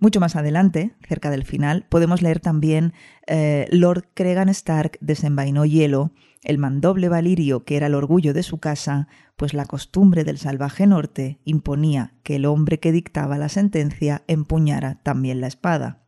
Mucho 0.00 0.20
más 0.20 0.36
adelante, 0.36 0.94
cerca 1.08 1.30
del 1.30 1.44
final, 1.44 1.86
podemos 1.88 2.22
leer 2.22 2.38
también 2.38 2.92
eh, 3.26 3.66
Lord 3.72 4.10
Cregan 4.14 4.48
Stark 4.48 4.98
desenvainó 5.00 5.64
hielo, 5.64 6.12
el 6.44 6.58
mandoble 6.58 7.08
valirio 7.08 7.64
que 7.64 7.76
era 7.76 7.88
el 7.88 7.96
orgullo 7.96 8.32
de 8.32 8.44
su 8.44 8.58
casa, 8.58 9.08
pues 9.36 9.54
la 9.54 9.66
costumbre 9.66 10.22
del 10.22 10.38
salvaje 10.38 10.86
norte 10.86 11.40
imponía 11.44 12.14
que 12.22 12.36
el 12.36 12.46
hombre 12.46 12.78
que 12.78 12.92
dictaba 12.92 13.36
la 13.38 13.48
sentencia 13.48 14.22
empuñara 14.28 15.00
también 15.02 15.40
la 15.40 15.48
espada. 15.48 16.04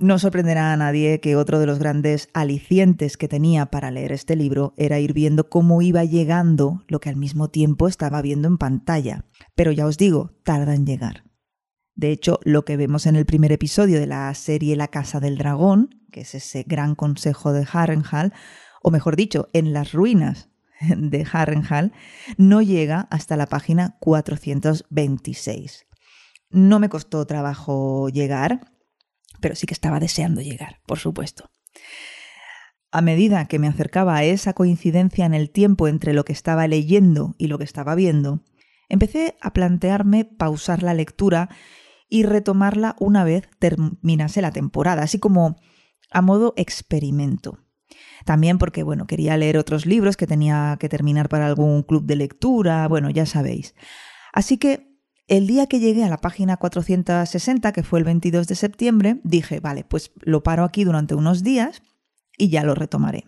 No 0.00 0.18
sorprenderá 0.18 0.72
a 0.72 0.76
nadie 0.76 1.20
que 1.20 1.36
otro 1.36 1.60
de 1.60 1.66
los 1.66 1.78
grandes 1.78 2.28
alicientes 2.34 3.16
que 3.16 3.28
tenía 3.28 3.66
para 3.66 3.90
leer 3.90 4.12
este 4.12 4.34
libro 4.36 4.74
era 4.76 4.98
ir 4.98 5.12
viendo 5.12 5.48
cómo 5.48 5.80
iba 5.80 6.04
llegando 6.04 6.82
lo 6.88 6.98
que 7.00 7.08
al 7.08 7.16
mismo 7.16 7.48
tiempo 7.48 7.86
estaba 7.86 8.20
viendo 8.20 8.48
en 8.48 8.58
pantalla. 8.58 9.24
Pero 9.54 9.70
ya 9.70 9.86
os 9.86 9.96
digo, 9.96 10.32
tarda 10.42 10.74
en 10.74 10.84
llegar. 10.84 11.24
De 11.94 12.10
hecho, 12.10 12.40
lo 12.42 12.64
que 12.64 12.76
vemos 12.76 13.06
en 13.06 13.14
el 13.14 13.24
primer 13.24 13.52
episodio 13.52 14.00
de 14.00 14.08
la 14.08 14.34
serie 14.34 14.74
La 14.74 14.88
Casa 14.88 15.20
del 15.20 15.38
Dragón, 15.38 16.04
que 16.10 16.22
es 16.22 16.34
ese 16.34 16.64
gran 16.64 16.96
consejo 16.96 17.52
de 17.52 17.66
Harrenhal, 17.72 18.32
o 18.82 18.90
mejor 18.90 19.14
dicho, 19.14 19.48
en 19.52 19.72
las 19.72 19.92
ruinas 19.92 20.50
de 20.80 21.26
Harrenhal, 21.32 21.92
no 22.36 22.60
llega 22.60 23.06
hasta 23.10 23.36
la 23.36 23.46
página 23.46 23.96
426. 24.00 25.86
No 26.50 26.78
me 26.80 26.88
costó 26.88 27.24
trabajo 27.26 28.08
llegar, 28.08 28.73
pero 29.44 29.56
sí 29.56 29.66
que 29.66 29.74
estaba 29.74 30.00
deseando 30.00 30.40
llegar, 30.40 30.80
por 30.86 30.98
supuesto. 30.98 31.50
A 32.90 33.02
medida 33.02 33.44
que 33.44 33.58
me 33.58 33.68
acercaba 33.68 34.16
a 34.16 34.24
esa 34.24 34.54
coincidencia 34.54 35.26
en 35.26 35.34
el 35.34 35.50
tiempo 35.50 35.86
entre 35.86 36.14
lo 36.14 36.24
que 36.24 36.32
estaba 36.32 36.66
leyendo 36.66 37.34
y 37.36 37.48
lo 37.48 37.58
que 37.58 37.64
estaba 37.64 37.94
viendo, 37.94 38.40
empecé 38.88 39.36
a 39.42 39.52
plantearme 39.52 40.24
pausar 40.24 40.82
la 40.82 40.94
lectura 40.94 41.50
y 42.08 42.22
retomarla 42.22 42.96
una 42.98 43.22
vez 43.22 43.50
terminase 43.58 44.40
la 44.40 44.50
temporada, 44.50 45.02
así 45.02 45.18
como 45.18 45.56
a 46.10 46.22
modo 46.22 46.54
experimento. 46.56 47.58
También 48.24 48.56
porque, 48.56 48.82
bueno, 48.82 49.06
quería 49.06 49.36
leer 49.36 49.58
otros 49.58 49.84
libros 49.84 50.16
que 50.16 50.26
tenía 50.26 50.78
que 50.80 50.88
terminar 50.88 51.28
para 51.28 51.44
algún 51.44 51.82
club 51.82 52.06
de 52.06 52.16
lectura, 52.16 52.88
bueno, 52.88 53.10
ya 53.10 53.26
sabéis. 53.26 53.74
Así 54.32 54.56
que 54.56 54.93
el 55.26 55.46
día 55.46 55.66
que 55.66 55.80
llegué 55.80 56.04
a 56.04 56.08
la 56.08 56.18
página 56.18 56.56
460, 56.56 57.72
que 57.72 57.82
fue 57.82 57.98
el 57.98 58.04
22 58.04 58.46
de 58.46 58.54
septiembre, 58.54 59.20
dije, 59.24 59.60
vale, 59.60 59.84
pues 59.84 60.12
lo 60.20 60.42
paro 60.42 60.64
aquí 60.64 60.84
durante 60.84 61.14
unos 61.14 61.42
días 61.42 61.82
y 62.36 62.50
ya 62.50 62.62
lo 62.62 62.74
retomaré. 62.74 63.24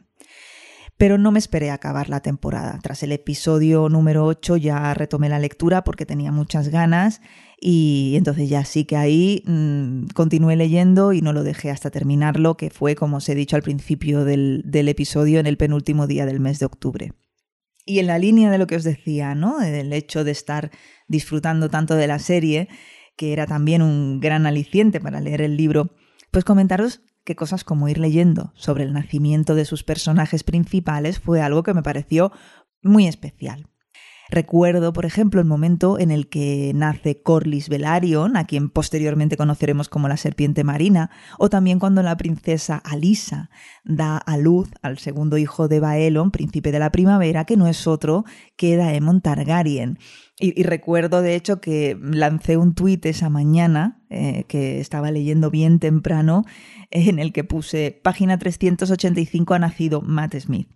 Pero 0.99 1.19
no 1.19 1.31
me 1.31 1.39
esperé 1.39 1.71
a 1.71 1.75
acabar 1.75 2.09
la 2.09 2.21
temporada. 2.21 2.79
Tras 2.83 3.03
el 3.03 3.13
episodio 3.13 3.89
número 3.89 4.25
8 4.25 4.57
ya 4.57 4.95
retomé 4.95 5.29
la 5.29 5.39
lectura 5.39 5.85
porque 5.85 6.07
tenía 6.07 6.33
muchas 6.33 6.69
ganas 6.69 7.21
y 7.61 8.15
entonces 8.17 8.49
ya 8.49 8.65
sí 8.65 8.85
que 8.85 8.97
ahí 8.97 9.43
mmm, 9.47 10.07
continué 10.15 10.57
leyendo 10.57 11.13
y 11.13 11.21
no 11.21 11.33
lo 11.33 11.43
dejé 11.43 11.71
hasta 11.71 11.91
terminarlo, 11.91 12.57
que 12.57 12.71
fue, 12.71 12.95
como 12.95 13.19
os 13.19 13.29
he 13.29 13.35
dicho 13.35 13.57
al 13.57 13.63
principio 13.63 14.25
del 14.25 14.89
episodio, 14.89 15.39
en 15.39 15.47
el 15.47 15.59
penúltimo 15.59 16.07
día 16.07 16.25
del 16.25 16.41
mes 16.41 16.59
de 16.59 16.67
octubre. 16.67 17.13
Y 17.87 18.01
en 18.01 18.09
la 18.09 18.19
línea 18.19 18.51
de 18.51 18.59
lo 18.59 18.67
que 18.67 18.77
os 18.77 18.85
decía, 18.85 19.35
¿no? 19.35 19.59
Del 19.59 19.93
hecho 19.93 20.25
de 20.25 20.33
estar 20.33 20.73
disfrutando 21.07 21.71
tanto 21.71 21.95
de 21.95 22.09
la 22.09 22.19
serie, 22.19 22.69
que 23.17 23.33
era 23.33 23.47
también 23.47 23.81
un 23.81 24.21
gran 24.21 24.45
aliciente 24.45 25.01
para 25.01 25.21
leer 25.21 25.41
el 25.41 25.57
libro, 25.57 25.95
pues 26.33 26.45
comentaros 26.45 27.01
que 27.25 27.37
cosas 27.37 27.65
como 27.65 27.89
ir 27.89 27.99
leyendo 27.99 28.53
sobre 28.55 28.85
el 28.85 28.93
nacimiento 28.93 29.55
de 29.55 29.65
sus 29.65 29.85
personajes 29.85 30.45
principales 30.45 31.21
fue 31.21 31.41
algo 31.41 31.63
que 31.63 31.75
me 31.75 31.83
pareció 31.83 32.33
muy 32.83 33.07
especial. 33.07 33.69
Recuerdo, 34.29 34.93
por 34.93 35.07
ejemplo, 35.07 35.41
el 35.41 35.47
momento 35.47 35.99
en 35.99 36.11
el 36.11 36.29
que 36.29 36.73
nace 36.75 37.23
Corlys 37.23 37.69
Velaryon, 37.69 38.37
a 38.37 38.45
quien 38.45 38.71
posteriormente 38.71 39.37
conoceremos 39.37 39.89
como 39.89 40.09
la 40.09 40.17
serpiente 40.17 40.65
marina, 40.65 41.11
o 41.39 41.49
también 41.49 41.79
cuando 41.79 42.03
la 42.03 42.17
princesa 42.17 42.77
Alisa 42.85 43.51
da 43.85 44.17
a 44.17 44.37
luz 44.37 44.69
al 44.83 44.99
segundo 44.99 45.39
hijo 45.39 45.69
de 45.69 45.79
Baelon, 45.79 46.33
príncipe 46.33 46.73
de 46.73 46.81
la 46.81 46.91
primavera, 46.91 47.45
que 47.45 47.57
no 47.57 47.69
es 47.69 47.87
otro 47.87 48.25
que 48.57 48.77
Daemon 48.77 49.21
Targaryen. 49.21 49.99
Y, 50.39 50.65
recuerdo, 50.65 51.23
de 51.23 51.35
hecho, 51.35 51.63
que 51.63 51.97
lancé 51.99 52.59
un 52.59 52.75
tuit 52.75 53.07
esa 53.07 53.31
mañana, 53.31 54.03
eh, 54.11 54.45
que 54.49 54.81
estaba 54.81 55.11
leyendo 55.11 55.51
bien 55.51 55.79
temprano, 55.79 56.45
en 56.91 57.19
el 57.19 57.33
que 57.33 57.43
puse, 57.43 57.99
página 58.03 58.39
385 58.39 59.55
ha 59.55 59.59
nacido 59.59 60.03
Matt 60.03 60.35
Smith. 60.39 60.69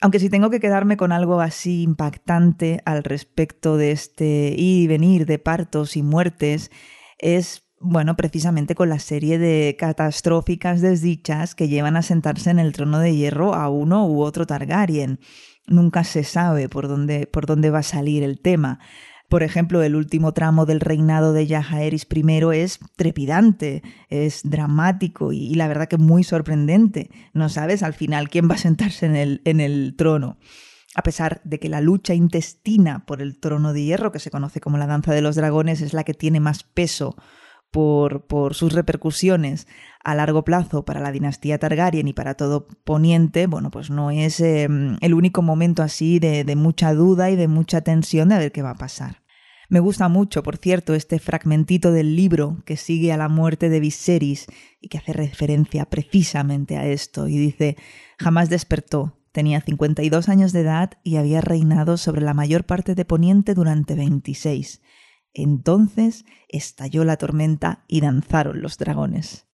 Aunque 0.00 0.20
si 0.20 0.30
tengo 0.30 0.50
que 0.50 0.60
quedarme 0.60 0.96
con 0.96 1.12
algo 1.12 1.40
así 1.40 1.82
impactante 1.82 2.80
al 2.84 3.04
respecto 3.04 3.76
de 3.76 3.92
este 3.92 4.54
ir 4.56 4.84
y 4.84 4.86
venir 4.86 5.26
de 5.26 5.38
partos 5.38 5.96
y 5.96 6.02
muertes, 6.02 6.70
es 7.18 7.64
bueno, 7.80 8.16
precisamente 8.16 8.74
con 8.74 8.88
la 8.88 8.98
serie 8.98 9.38
de 9.38 9.76
catastróficas 9.78 10.80
desdichas 10.80 11.54
que 11.54 11.68
llevan 11.68 11.96
a 11.96 12.02
sentarse 12.02 12.50
en 12.50 12.58
el 12.58 12.72
trono 12.72 12.98
de 12.98 13.14
hierro 13.14 13.54
a 13.54 13.68
uno 13.68 14.06
u 14.08 14.22
otro 14.22 14.46
Targaryen. 14.46 15.20
Nunca 15.66 16.02
se 16.02 16.24
sabe 16.24 16.68
por 16.68 16.88
dónde, 16.88 17.26
por 17.26 17.46
dónde 17.46 17.70
va 17.70 17.80
a 17.80 17.84
salir 17.84 18.22
el 18.22 18.40
tema. 18.40 18.80
Por 19.28 19.42
ejemplo, 19.42 19.82
el 19.82 19.94
último 19.94 20.32
tramo 20.32 20.64
del 20.64 20.80
reinado 20.80 21.34
de 21.34 21.46
Yajaeris 21.46 22.06
I 22.10 22.42
es 22.54 22.80
trepidante, 22.96 23.82
es 24.08 24.40
dramático 24.42 25.32
y, 25.32 25.38
y, 25.48 25.54
la 25.54 25.68
verdad 25.68 25.86
que 25.86 25.98
muy 25.98 26.24
sorprendente. 26.24 27.10
No 27.34 27.50
sabes 27.50 27.82
al 27.82 27.92
final 27.92 28.30
quién 28.30 28.48
va 28.50 28.54
a 28.54 28.58
sentarse 28.58 29.04
en 29.04 29.16
el, 29.16 29.42
en 29.44 29.60
el 29.60 29.94
trono. 29.96 30.38
A 30.94 31.02
pesar 31.02 31.42
de 31.44 31.60
que 31.60 31.68
la 31.68 31.82
lucha 31.82 32.14
intestina 32.14 33.04
por 33.04 33.20
el 33.20 33.38
trono 33.38 33.74
de 33.74 33.84
hierro, 33.84 34.12
que 34.12 34.18
se 34.18 34.30
conoce 34.30 34.60
como 34.60 34.78
la 34.78 34.86
danza 34.86 35.12
de 35.12 35.20
los 35.20 35.36
dragones, 35.36 35.82
es 35.82 35.92
la 35.92 36.04
que 36.04 36.14
tiene 36.14 36.40
más 36.40 36.62
peso 36.62 37.14
por, 37.70 38.54
sus 38.54 38.72
repercusiones 38.72 39.66
a 40.02 40.14
largo 40.14 40.44
plazo 40.44 40.84
para 40.84 41.00
la 41.00 41.12
dinastía 41.12 41.58
Targaryen 41.58 42.08
y 42.08 42.12
para 42.12 42.34
todo 42.34 42.66
Poniente, 42.84 43.46
bueno, 43.46 43.70
pues 43.70 43.90
no 43.90 44.10
es 44.10 44.40
eh, 44.40 44.68
el 45.00 45.14
único 45.14 45.42
momento 45.42 45.82
así 45.82 46.18
de, 46.18 46.44
de 46.44 46.56
mucha 46.56 46.94
duda 46.94 47.30
y 47.30 47.36
de 47.36 47.48
mucha 47.48 47.82
tensión 47.82 48.30
de 48.30 48.34
a 48.36 48.38
ver 48.38 48.52
qué 48.52 48.62
va 48.62 48.70
a 48.70 48.76
pasar. 48.76 49.22
Me 49.70 49.80
gusta 49.80 50.08
mucho, 50.08 50.42
por 50.42 50.56
cierto, 50.56 50.94
este 50.94 51.18
fragmentito 51.18 51.92
del 51.92 52.16
libro 52.16 52.62
que 52.64 52.78
sigue 52.78 53.12
a 53.12 53.18
la 53.18 53.28
muerte 53.28 53.68
de 53.68 53.80
Viserys 53.80 54.46
y 54.80 54.88
que 54.88 54.96
hace 54.96 55.12
referencia 55.12 55.84
precisamente 55.84 56.78
a 56.78 56.86
esto 56.86 57.28
y 57.28 57.36
dice, 57.36 57.76
jamás 58.18 58.48
despertó, 58.48 59.18
tenía 59.30 59.60
52 59.60 60.30
años 60.30 60.52
de 60.52 60.60
edad 60.60 60.92
y 61.04 61.16
había 61.16 61.42
reinado 61.42 61.98
sobre 61.98 62.22
la 62.22 62.32
mayor 62.32 62.64
parte 62.64 62.94
de 62.94 63.04
Poniente 63.04 63.52
durante 63.52 63.94
26. 63.94 64.80
Entonces 65.34 66.24
estalló 66.48 67.04
la 67.04 67.16
tormenta 67.16 67.84
y 67.86 68.00
danzaron 68.00 68.62
los 68.62 68.78
dragones. 68.78 69.46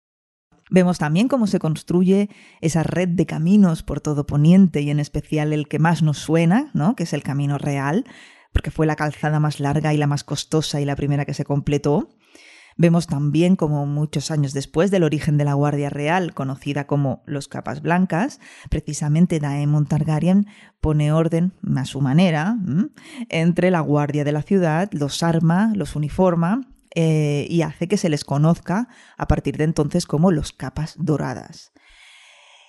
Vemos 0.69 0.97
también 0.97 1.27
cómo 1.27 1.45
se 1.45 1.59
construye 1.59 2.29
esa 2.61 2.83
red 2.83 3.09
de 3.09 3.25
caminos 3.25 3.83
por 3.83 4.01
todo 4.01 4.25
Poniente 4.25 4.81
y 4.81 4.89
en 4.89 4.99
especial 4.99 5.53
el 5.53 5.67
que 5.67 5.79
más 5.79 6.01
nos 6.01 6.17
suena, 6.17 6.71
¿no? 6.73 6.95
que 6.95 7.03
es 7.03 7.13
el 7.13 7.21
Camino 7.21 7.57
Real, 7.57 8.05
porque 8.53 8.71
fue 8.71 8.85
la 8.85 8.95
calzada 8.95 9.39
más 9.39 9.59
larga 9.59 9.93
y 9.93 9.97
la 9.97 10.07
más 10.07 10.23
costosa 10.23 10.79
y 10.79 10.85
la 10.85 10.95
primera 10.95 11.25
que 11.25 11.33
se 11.33 11.45
completó. 11.45 12.09
Vemos 12.77 13.07
también 13.07 13.55
como 13.55 13.85
muchos 13.85 14.31
años 14.31 14.53
después 14.53 14.91
del 14.91 15.03
origen 15.03 15.37
de 15.37 15.45
la 15.45 15.53
Guardia 15.53 15.89
Real, 15.89 16.33
conocida 16.33 16.87
como 16.87 17.23
los 17.25 17.47
Capas 17.47 17.81
Blancas, 17.81 18.39
precisamente 18.69 19.39
Daemon 19.39 19.85
Targaryen 19.85 20.47
pone 20.81 21.11
orden, 21.11 21.53
a 21.75 21.85
su 21.85 22.01
manera, 22.01 22.57
entre 23.29 23.71
la 23.71 23.79
Guardia 23.79 24.23
de 24.23 24.31
la 24.31 24.41
ciudad, 24.41 24.89
los 24.91 25.23
arma, 25.23 25.71
los 25.75 25.95
uniforma 25.95 26.61
eh, 26.95 27.47
y 27.49 27.61
hace 27.61 27.87
que 27.87 27.97
se 27.97 28.09
les 28.09 28.23
conozca 28.23 28.87
a 29.17 29.27
partir 29.27 29.57
de 29.57 29.63
entonces 29.63 30.05
como 30.05 30.31
los 30.31 30.51
Capas 30.51 30.95
Doradas. 30.97 31.73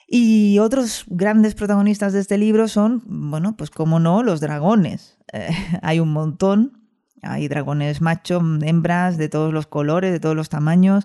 Y 0.06 0.58
otros 0.58 1.04
grandes 1.08 1.54
protagonistas 1.54 2.12
de 2.12 2.20
este 2.20 2.38
libro 2.38 2.68
son, 2.68 3.02
bueno, 3.06 3.56
pues 3.56 3.70
como 3.70 3.98
no, 4.00 4.22
los 4.22 4.40
dragones. 4.40 5.18
Eh, 5.32 5.50
hay 5.82 5.98
un 5.98 6.12
montón, 6.12 6.83
hay 7.26 7.48
dragones 7.48 8.00
macho, 8.00 8.40
hembras, 8.62 9.16
de 9.16 9.28
todos 9.28 9.52
los 9.52 9.66
colores, 9.66 10.12
de 10.12 10.20
todos 10.20 10.36
los 10.36 10.48
tamaños. 10.48 11.04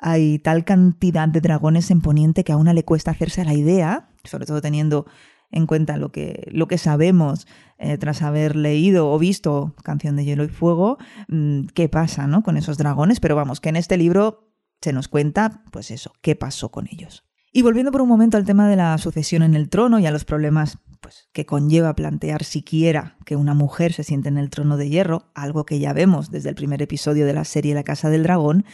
Hay 0.00 0.38
tal 0.38 0.64
cantidad 0.64 1.28
de 1.28 1.40
dragones 1.40 1.90
en 1.90 2.00
Poniente 2.00 2.44
que 2.44 2.52
a 2.52 2.56
una 2.56 2.72
le 2.72 2.84
cuesta 2.84 3.10
hacerse 3.10 3.44
la 3.44 3.54
idea, 3.54 4.10
sobre 4.24 4.46
todo 4.46 4.60
teniendo 4.60 5.06
en 5.50 5.66
cuenta 5.66 5.96
lo 5.96 6.12
que, 6.12 6.48
lo 6.52 6.68
que 6.68 6.78
sabemos 6.78 7.46
eh, 7.78 7.96
tras 7.98 8.22
haber 8.22 8.54
leído 8.54 9.10
o 9.10 9.18
visto 9.18 9.74
Canción 9.82 10.16
de 10.16 10.24
Hielo 10.24 10.44
y 10.44 10.48
Fuego, 10.48 10.98
mmm, 11.28 11.62
qué 11.74 11.88
pasa 11.88 12.26
¿no? 12.26 12.42
con 12.42 12.56
esos 12.56 12.78
dragones, 12.78 13.20
pero 13.20 13.34
vamos, 13.34 13.60
que 13.60 13.70
en 13.70 13.76
este 13.76 13.96
libro 13.96 14.52
se 14.80 14.92
nos 14.92 15.08
cuenta, 15.08 15.62
pues 15.72 15.90
eso, 15.90 16.12
qué 16.22 16.36
pasó 16.36 16.70
con 16.70 16.86
ellos. 16.90 17.24
Y 17.52 17.62
volviendo 17.62 17.90
por 17.90 18.02
un 18.02 18.08
momento 18.08 18.36
al 18.36 18.44
tema 18.44 18.68
de 18.68 18.76
la 18.76 18.96
sucesión 18.98 19.42
en 19.42 19.54
el 19.54 19.68
trono 19.70 19.98
y 19.98 20.06
a 20.06 20.10
los 20.10 20.24
problemas 20.24 20.78
pues, 21.00 21.28
que 21.32 21.46
conlleva 21.46 21.94
plantear 21.94 22.44
siquiera 22.44 23.16
que 23.24 23.36
una 23.36 23.54
mujer 23.54 23.92
se 23.92 24.04
siente 24.04 24.28
en 24.28 24.38
el 24.38 24.50
trono 24.50 24.76
de 24.76 24.88
hierro, 24.88 25.30
algo 25.34 25.64
que 25.64 25.78
ya 25.78 25.92
vemos 25.92 26.30
desde 26.30 26.48
el 26.48 26.54
primer 26.54 26.82
episodio 26.82 27.26
de 27.26 27.32
la 27.32 27.44
serie 27.44 27.74
La 27.74 27.84
Casa 27.84 28.10
del 28.10 28.22
Dragón, 28.22 28.64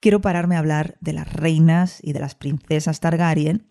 quiero 0.00 0.20
pararme 0.20 0.56
a 0.56 0.60
hablar 0.60 0.96
de 1.00 1.12
las 1.12 1.32
reinas 1.32 1.98
y 2.02 2.12
de 2.12 2.20
las 2.20 2.34
princesas 2.34 3.00
Targaryen, 3.00 3.68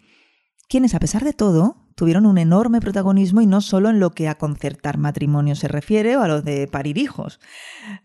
quienes 0.68 0.96
a 0.96 1.00
pesar 1.00 1.24
de 1.24 1.34
todo 1.34 1.85
tuvieron 1.96 2.26
un 2.26 2.38
enorme 2.38 2.82
protagonismo 2.82 3.42
y 3.42 3.48
no 3.48 3.62
solo 3.62 3.90
en 3.90 4.00
lo 4.00 4.12
que 4.12 4.28
a 4.28 4.38
concertar 4.38 4.98
matrimonio 4.98 5.56
se 5.56 5.68
refiere 5.68 6.18
o 6.18 6.22
a 6.22 6.28
lo 6.28 6.42
de 6.42 6.68
parir 6.68 6.98
hijos. 6.98 7.40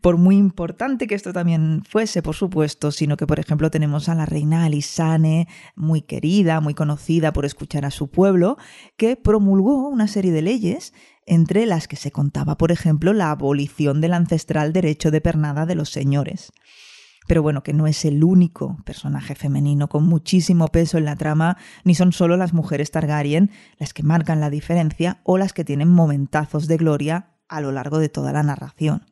Por 0.00 0.16
muy 0.16 0.36
importante 0.36 1.06
que 1.06 1.16
esto 1.16 1.32
también 1.32 1.82
fuese, 1.88 2.22
por 2.22 2.36
supuesto, 2.36 2.92
sino 2.92 3.16
que, 3.16 3.26
por 3.26 3.40
ejemplo, 3.40 3.70
tenemos 3.70 4.08
a 4.08 4.14
la 4.14 4.26
reina 4.26 4.64
Alisane, 4.64 5.48
muy 5.74 6.02
querida, 6.02 6.60
muy 6.60 6.74
conocida 6.74 7.32
por 7.32 7.44
escuchar 7.44 7.84
a 7.84 7.90
su 7.90 8.08
pueblo, 8.08 8.56
que 8.96 9.16
promulgó 9.16 9.88
una 9.88 10.06
serie 10.06 10.32
de 10.32 10.42
leyes 10.42 10.94
entre 11.26 11.66
las 11.66 11.88
que 11.88 11.96
se 11.96 12.10
contaba, 12.10 12.56
por 12.56 12.72
ejemplo, 12.72 13.12
la 13.12 13.30
abolición 13.30 14.00
del 14.00 14.14
ancestral 14.14 14.72
derecho 14.72 15.10
de 15.10 15.20
pernada 15.20 15.66
de 15.66 15.74
los 15.74 15.90
señores 15.90 16.52
pero 17.30 17.44
bueno, 17.44 17.62
que 17.62 17.72
no 17.72 17.86
es 17.86 18.04
el 18.04 18.24
único 18.24 18.76
personaje 18.84 19.36
femenino 19.36 19.88
con 19.88 20.02
muchísimo 20.02 20.66
peso 20.66 20.98
en 20.98 21.04
la 21.04 21.14
trama, 21.14 21.58
ni 21.84 21.94
son 21.94 22.10
solo 22.10 22.36
las 22.36 22.52
mujeres 22.52 22.90
Targaryen 22.90 23.52
las 23.78 23.94
que 23.94 24.02
marcan 24.02 24.40
la 24.40 24.50
diferencia 24.50 25.20
o 25.22 25.38
las 25.38 25.52
que 25.52 25.64
tienen 25.64 25.86
momentazos 25.90 26.66
de 26.66 26.76
gloria 26.76 27.36
a 27.48 27.60
lo 27.60 27.70
largo 27.70 28.00
de 28.00 28.08
toda 28.08 28.32
la 28.32 28.42
narración. 28.42 29.06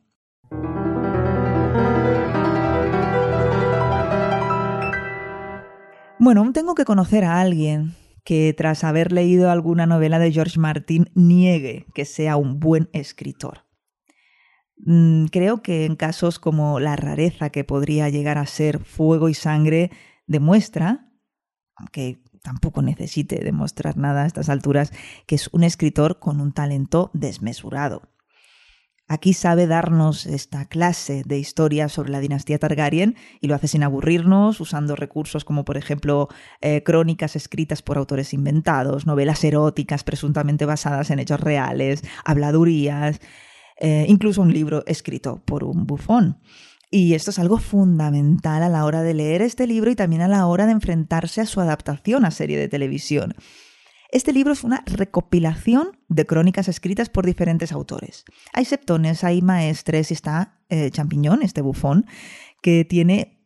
Bueno, 6.19 6.41
aún 6.41 6.51
tengo 6.51 6.75
que 6.75 6.83
conocer 6.83 7.23
a 7.23 7.39
alguien 7.39 7.93
que 8.25 8.53
tras 8.53 8.83
haber 8.83 9.13
leído 9.13 9.49
alguna 9.49 9.85
novela 9.85 10.19
de 10.19 10.33
George 10.33 10.59
Martin 10.59 11.09
niegue 11.15 11.85
que 11.93 12.03
sea 12.03 12.35
un 12.35 12.59
buen 12.59 12.89
escritor. 12.91 13.68
Mm, 14.79 15.25
creo 15.25 15.61
que 15.61 15.85
en 15.85 15.95
casos 15.95 16.39
como 16.39 16.79
la 16.79 16.95
rareza 16.95 17.49
que 17.49 17.63
podría 17.63 18.09
llegar 18.09 18.37
a 18.37 18.45
ser 18.45 18.79
Fuego 18.79 19.29
y 19.29 19.33
Sangre 19.33 19.91
demuestra, 20.25 21.11
aunque 21.75 22.23
tampoco 22.41 22.81
necesite 22.81 23.43
demostrar 23.43 23.97
nada 23.97 24.23
a 24.23 24.27
estas 24.27 24.49
alturas, 24.49 24.93
que 25.27 25.35
es 25.35 25.49
un 25.51 25.63
escritor 25.63 26.19
con 26.19 26.39
un 26.39 26.53
talento 26.53 27.11
desmesurado. 27.13 28.03
Aquí 29.11 29.33
sabe 29.33 29.65
darnos 29.65 30.27
esta 30.27 30.65
clase 30.65 31.23
de 31.25 31.39
historia 31.39 31.89
sobre 31.89 32.11
la 32.11 32.19
dinastía 32.19 32.59
Targaryen 32.59 33.15
y 33.41 33.47
lo 33.47 33.55
hace 33.55 33.67
sin 33.67 33.81
aburrirnos, 33.81 34.61
usando 34.61 34.95
recursos 34.95 35.43
como 35.43 35.65
por 35.65 35.77
ejemplo 35.77 36.29
eh, 36.61 36.83
crónicas 36.83 37.35
escritas 37.35 37.81
por 37.81 37.97
autores 37.97 38.35
inventados, 38.35 39.07
novelas 39.07 39.43
eróticas 39.43 40.03
presuntamente 40.03 40.65
basadas 40.65 41.09
en 41.09 41.17
hechos 41.17 41.39
reales, 41.39 42.03
habladurías, 42.23 43.19
eh, 43.79 44.05
incluso 44.09 44.41
un 44.41 44.53
libro 44.53 44.83
escrito 44.85 45.41
por 45.45 45.63
un 45.63 45.87
bufón. 45.87 46.37
Y 46.91 47.13
esto 47.13 47.31
es 47.31 47.39
algo 47.39 47.57
fundamental 47.57 48.63
a 48.63 48.69
la 48.69 48.83
hora 48.83 49.03
de 49.03 49.13
leer 49.13 49.41
este 49.41 49.67
libro 49.67 49.91
y 49.91 49.95
también 49.95 50.21
a 50.21 50.27
la 50.27 50.45
hora 50.47 50.65
de 50.65 50.71
enfrentarse 50.71 51.39
a 51.41 51.45
su 51.45 51.61
adaptación 51.61 52.25
a 52.25 52.31
serie 52.31 52.57
de 52.57 52.67
televisión. 52.67 53.35
Este 54.11 54.33
libro 54.33 54.53
es 54.53 54.63
una 54.63 54.83
recopilación 54.87 55.99
de 56.07 56.25
crónicas 56.25 56.67
escritas 56.67 57.09
por 57.09 57.27
diferentes 57.27 57.71
autores. 57.71 58.25
Hay 58.53 58.65
septones, 58.65 59.23
hay 59.23 59.43
maestres 59.43 60.09
y 60.09 60.15
está 60.15 60.59
eh, 60.69 60.89
Champiñón, 60.89 61.43
este 61.43 61.61
bufón, 61.61 62.07
que 62.63 62.85
tiene, 62.85 63.39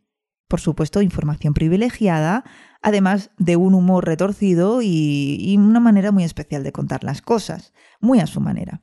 por 0.48 0.62
supuesto, 0.62 1.02
información 1.02 1.54
privilegiada, 1.54 2.46
además 2.82 3.32
de 3.38 3.58
un 3.58 3.74
humor 3.74 4.06
retorcido 4.06 4.82
y, 4.82 5.36
y 5.38 5.58
una 5.58 5.82
manera 5.82 6.14
muy 6.14 6.24
especial 6.24 6.64
de 6.64 6.72
contar 6.72 7.04
las 7.04 7.22
cosas, 7.22 7.74
muy 8.00 8.22
a 8.22 8.28
su 8.28 8.40
manera. 8.40 8.82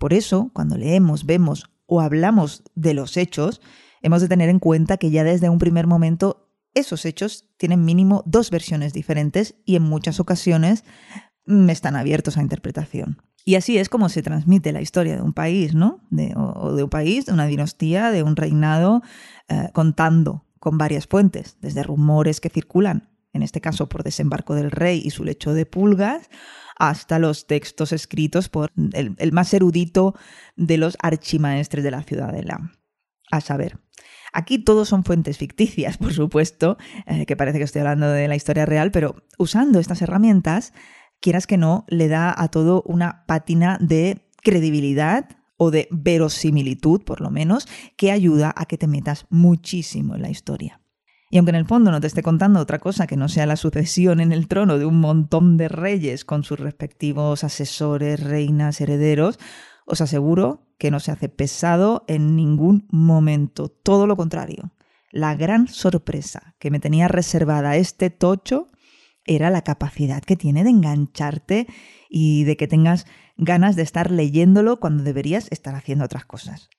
Por 0.00 0.14
eso, 0.14 0.50
cuando 0.54 0.78
leemos, 0.78 1.26
vemos 1.26 1.70
o 1.84 2.00
hablamos 2.00 2.62
de 2.74 2.94
los 2.94 3.18
hechos, 3.18 3.60
hemos 4.00 4.22
de 4.22 4.28
tener 4.28 4.48
en 4.48 4.58
cuenta 4.58 4.96
que 4.96 5.10
ya 5.10 5.24
desde 5.24 5.50
un 5.50 5.58
primer 5.58 5.86
momento 5.86 6.48
esos 6.72 7.04
hechos 7.04 7.50
tienen 7.58 7.84
mínimo 7.84 8.22
dos 8.24 8.50
versiones 8.50 8.94
diferentes 8.94 9.56
y 9.66 9.76
en 9.76 9.82
muchas 9.82 10.18
ocasiones 10.18 10.84
mm, 11.44 11.68
están 11.68 11.96
abiertos 11.96 12.38
a 12.38 12.40
interpretación. 12.40 13.20
Y 13.44 13.56
así 13.56 13.76
es 13.76 13.90
como 13.90 14.08
se 14.08 14.22
transmite 14.22 14.72
la 14.72 14.80
historia 14.80 15.16
de 15.16 15.22
un 15.22 15.34
país, 15.34 15.74
¿no? 15.74 16.00
De, 16.08 16.32
o, 16.34 16.74
de 16.74 16.82
un 16.82 16.90
país, 16.90 17.26
de 17.26 17.34
una 17.34 17.44
dinastía, 17.44 18.10
de 18.10 18.22
un 18.22 18.36
reinado, 18.36 19.02
eh, 19.48 19.68
contando 19.74 20.46
con 20.60 20.78
varias 20.78 21.06
fuentes, 21.06 21.58
desde 21.60 21.82
rumores 21.82 22.40
que 22.40 22.48
circulan, 22.48 23.10
en 23.34 23.42
este 23.42 23.60
caso 23.60 23.86
por 23.90 24.02
desembarco 24.02 24.54
del 24.54 24.70
rey 24.70 25.02
y 25.04 25.10
su 25.10 25.24
lecho 25.24 25.52
de 25.52 25.66
pulgas, 25.66 26.30
hasta 26.80 27.18
los 27.18 27.46
textos 27.46 27.92
escritos 27.92 28.48
por 28.48 28.72
el, 28.94 29.32
más 29.32 29.52
erudito 29.52 30.14
de 30.56 30.78
los 30.78 30.96
archimaestres 31.00 31.84
de 31.84 31.90
la 31.90 32.02
ciudadela. 32.02 32.72
A 33.30 33.40
saber, 33.40 33.78
Aquí 34.32 34.60
todos 34.60 34.88
son 34.88 35.02
fuentes 35.02 35.38
ficticias, 35.38 35.98
por 35.98 36.14
supuesto, 36.14 36.78
eh, 37.06 37.26
que 37.26 37.36
parece 37.36 37.58
que 37.58 37.64
estoy 37.64 37.80
hablando 37.80 38.08
de 38.10 38.28
la 38.28 38.36
historia 38.36 38.64
real, 38.64 38.92
pero 38.92 39.16
usando 39.38 39.80
estas 39.80 40.02
herramientas, 40.02 40.72
quieras 41.20 41.46
que 41.46 41.58
no, 41.58 41.84
le 41.88 42.08
da 42.08 42.32
a 42.36 42.48
todo 42.48 42.82
una 42.86 43.24
pátina 43.26 43.76
de 43.80 44.30
credibilidad 44.40 45.28
o 45.56 45.70
de 45.70 45.88
verosimilitud, 45.90 47.02
por 47.02 47.20
lo 47.20 47.30
menos, 47.30 47.66
que 47.96 48.12
ayuda 48.12 48.54
a 48.56 48.66
que 48.66 48.78
te 48.78 48.86
metas 48.86 49.26
muchísimo 49.30 50.14
en 50.14 50.22
la 50.22 50.30
historia. 50.30 50.79
Y 51.32 51.38
aunque 51.38 51.50
en 51.50 51.56
el 51.56 51.66
fondo 51.66 51.92
no 51.92 52.00
te 52.00 52.08
esté 52.08 52.22
contando 52.22 52.58
otra 52.58 52.80
cosa 52.80 53.06
que 53.06 53.16
no 53.16 53.28
sea 53.28 53.46
la 53.46 53.54
sucesión 53.54 54.20
en 54.20 54.32
el 54.32 54.48
trono 54.48 54.78
de 54.78 54.84
un 54.84 54.98
montón 54.98 55.56
de 55.56 55.68
reyes 55.68 56.24
con 56.24 56.42
sus 56.42 56.58
respectivos 56.58 57.44
asesores, 57.44 58.20
reinas, 58.20 58.80
herederos, 58.80 59.38
os 59.86 60.00
aseguro 60.00 60.66
que 60.76 60.90
no 60.90 60.98
se 60.98 61.12
hace 61.12 61.28
pesado 61.28 62.04
en 62.08 62.34
ningún 62.34 62.88
momento, 62.90 63.68
todo 63.68 64.08
lo 64.08 64.16
contrario. 64.16 64.72
La 65.12 65.36
gran 65.36 65.68
sorpresa 65.68 66.56
que 66.58 66.70
me 66.72 66.80
tenía 66.80 67.06
reservada 67.06 67.76
este 67.76 68.10
tocho 68.10 68.66
era 69.24 69.50
la 69.50 69.62
capacidad 69.62 70.22
que 70.22 70.36
tiene 70.36 70.64
de 70.64 70.70
engancharte 70.70 71.68
y 72.08 72.42
de 72.42 72.56
que 72.56 72.66
tengas 72.66 73.06
ganas 73.36 73.76
de 73.76 73.82
estar 73.82 74.10
leyéndolo 74.10 74.80
cuando 74.80 75.04
deberías 75.04 75.46
estar 75.52 75.76
haciendo 75.76 76.06
otras 76.06 76.24
cosas. 76.24 76.70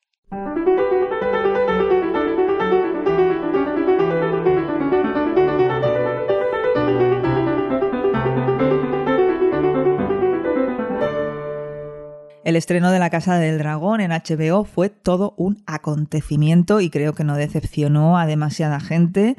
El 12.52 12.58
estreno 12.58 12.92
de 12.92 13.00
La 13.00 13.10
Casa 13.10 13.38
del 13.38 13.60
Dragón 13.60 14.02
en 14.02 14.12
HBO 14.12 14.66
fue 14.66 14.90
todo 14.90 15.36
un 15.38 15.64
acontecimiento 15.68 16.82
y 16.82 16.90
creo 16.90 17.14
que 17.14 17.24
no 17.24 17.38
decepcionó 17.38 18.18
a 18.18 18.26
demasiada 18.26 18.82
gente, 18.82 19.38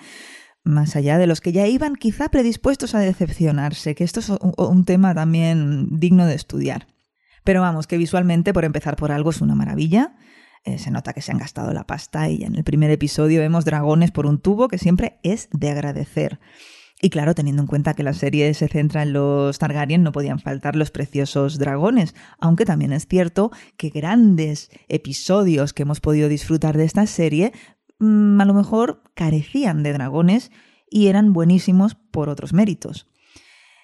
más 0.64 0.96
allá 0.96 1.18
de 1.18 1.26
los 1.26 1.42
que 1.42 1.52
ya 1.52 1.66
iban 1.66 1.94
quizá 1.94 2.30
predispuestos 2.30 2.94
a 2.94 3.00
decepcionarse, 3.00 3.94
que 3.94 4.04
esto 4.04 4.20
es 4.20 4.30
un 4.30 4.86
tema 4.86 5.14
también 5.14 6.00
digno 6.00 6.24
de 6.24 6.34
estudiar. 6.34 6.86
Pero 7.44 7.60
vamos, 7.60 7.86
que 7.86 7.98
visualmente, 7.98 8.54
por 8.54 8.64
empezar 8.64 8.96
por 8.96 9.12
algo, 9.12 9.28
es 9.28 9.42
una 9.42 9.54
maravilla. 9.54 10.16
Eh, 10.64 10.78
se 10.78 10.90
nota 10.90 11.12
que 11.12 11.20
se 11.20 11.32
han 11.32 11.38
gastado 11.38 11.74
la 11.74 11.84
pasta 11.84 12.30
y 12.30 12.44
en 12.44 12.54
el 12.54 12.64
primer 12.64 12.90
episodio 12.90 13.40
vemos 13.40 13.66
dragones 13.66 14.10
por 14.10 14.24
un 14.24 14.40
tubo, 14.40 14.68
que 14.68 14.78
siempre 14.78 15.18
es 15.22 15.50
de 15.52 15.68
agradecer. 15.68 16.40
Y 17.04 17.10
claro, 17.10 17.34
teniendo 17.34 17.62
en 17.62 17.66
cuenta 17.66 17.94
que 17.94 18.04
la 18.04 18.12
serie 18.12 18.54
se 18.54 18.68
centra 18.68 19.02
en 19.02 19.12
los 19.12 19.58
Targaryen, 19.58 20.04
no 20.04 20.12
podían 20.12 20.38
faltar 20.38 20.76
los 20.76 20.92
preciosos 20.92 21.58
dragones, 21.58 22.14
aunque 22.38 22.64
también 22.64 22.92
es 22.92 23.08
cierto 23.08 23.50
que 23.76 23.90
grandes 23.90 24.70
episodios 24.86 25.72
que 25.72 25.82
hemos 25.82 26.00
podido 26.00 26.28
disfrutar 26.28 26.76
de 26.76 26.84
esta 26.84 27.04
serie 27.08 27.52
mm, 27.98 28.40
a 28.40 28.44
lo 28.44 28.54
mejor 28.54 29.02
carecían 29.14 29.82
de 29.82 29.92
dragones 29.92 30.52
y 30.88 31.08
eran 31.08 31.32
buenísimos 31.32 31.96
por 31.96 32.28
otros 32.28 32.52
méritos. 32.52 33.08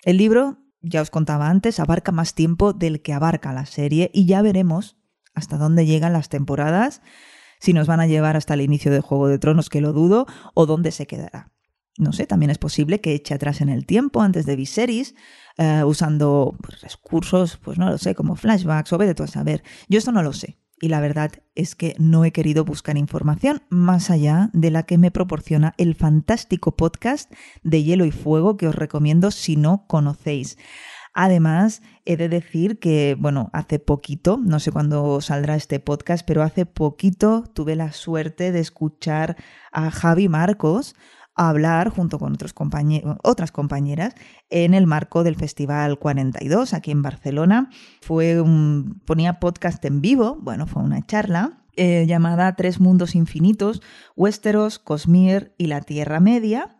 El 0.05 0.17
libro, 0.17 0.59
ya 0.81 1.03
os 1.03 1.11
contaba 1.11 1.51
antes, 1.51 1.81
abarca 1.81 2.13
más 2.13 2.35
tiempo 2.35 2.73
del 2.73 3.03
que 3.03 3.15
abarca 3.15 3.53
la 3.53 3.67
serie 3.67 4.13
y 4.15 4.27
ya 4.27 4.43
veremos 4.43 4.97
hasta 5.35 5.59
dónde 5.59 5.87
llegan 5.87 6.13
las 6.13 6.29
temporadas, 6.29 7.03
si 7.59 7.73
nos 7.73 7.89
van 7.89 7.99
a 7.99 8.07
llevar 8.07 8.37
hasta 8.37 8.55
el 8.55 8.61
inicio 8.61 8.93
de 8.93 9.01
Juego 9.01 9.27
de 9.27 9.41
Tronos, 9.41 9.71
que 9.71 9.81
lo 9.81 9.93
dudo, 9.93 10.27
o 10.55 10.67
dónde 10.67 10.93
se 10.93 11.09
quedará 11.09 11.51
no 11.99 12.13
sé, 12.13 12.27
también 12.27 12.51
es 12.51 12.59
posible 12.59 13.01
que 13.01 13.15
eche 13.15 13.35
atrás 13.35 13.61
en 13.61 13.69
el 13.69 13.87
tiempo 13.87 14.23
antes 14.23 14.47
de 14.47 14.57
Viserys, 14.57 15.15
eh, 15.59 15.83
usando 15.85 16.57
pues, 16.63 16.81
recursos, 16.81 17.59
pues 17.59 17.79
no 17.79 17.91
lo 17.91 17.99
sé, 17.99 18.15
como 18.15 18.37
flashbacks 18.37 18.93
o 18.93 18.99
de 18.99 19.15
todo 19.15 19.25
a 19.25 19.29
saber. 19.29 19.63
Yo 19.89 19.99
esto 19.99 20.13
no 20.13 20.23
lo 20.23 20.33
sé. 20.33 20.59
Y 20.81 20.89
la 20.89 21.01
verdad 21.01 21.33
es 21.57 21.75
que 21.75 21.97
no 21.99 22.25
he 22.25 22.31
querido 22.31 22.65
buscar 22.65 22.97
información 22.97 23.63
más 23.69 24.11
allá 24.11 24.49
de 24.53 24.71
la 24.71 24.85
que 24.85 24.97
me 24.97 25.11
proporciona 25.11 25.75
el 25.77 25.97
fantástico 25.97 26.77
podcast 26.77 27.33
de 27.65 27.83
Hielo 27.83 28.05
y 28.05 28.13
Fuego 28.13 28.57
que 28.57 28.69
os 28.69 28.77
recomiendo 28.77 29.33
si 29.33 29.57
no 29.57 29.87
conocéis. 29.89 30.57
Además, 31.15 31.83
he 32.05 32.17
de 32.17 32.29
decir 32.29 32.79
que, 32.79 33.17
bueno, 33.19 33.51
hace 33.53 33.81
poquito, 33.81 34.39
no 34.41 34.61
sé 34.61 34.71
cuándo 34.71 35.21
saldrá 35.21 35.57
este 35.57 35.81
podcast, 35.81 36.25
pero 36.25 36.45
hace 36.45 36.65
poquito 36.65 37.43
tuve 37.53 37.75
la 37.75 37.91
suerte 37.91 38.53
de 38.53 38.61
escuchar 38.61 39.37
a 39.73 39.91
Javi 39.91 40.29
Marcos, 40.29 40.95
hablar 41.39 41.91
junto 41.91 42.19
con 42.19 42.37
otras 43.23 43.53
compañeras 43.53 44.15
en 44.51 44.75
el 44.75 44.87
marco 44.87 45.23
del 45.23 45.37
Festival 45.37 45.99
42 45.99 46.75
aquí 46.75 46.91
en 46.91 47.03
Barcelona. 47.03 47.71
Fue 48.03 48.43
ponía 49.05 49.41
podcast 49.41 49.85
en 49.85 50.01
vivo, 50.01 50.37
bueno, 50.41 50.67
fue 50.67 50.83
una 50.83 51.07
charla 51.07 51.63
eh, 51.77 52.07
llamada 52.09 52.57
Tres 52.57 52.81
Mundos 52.81 53.15
Infinitos, 53.15 53.83
Westeros, 54.17 54.81
Cosmir 54.81 55.55
y 55.59 55.69
la 55.69 55.81
Tierra 55.81 56.19
Media. 56.19 56.77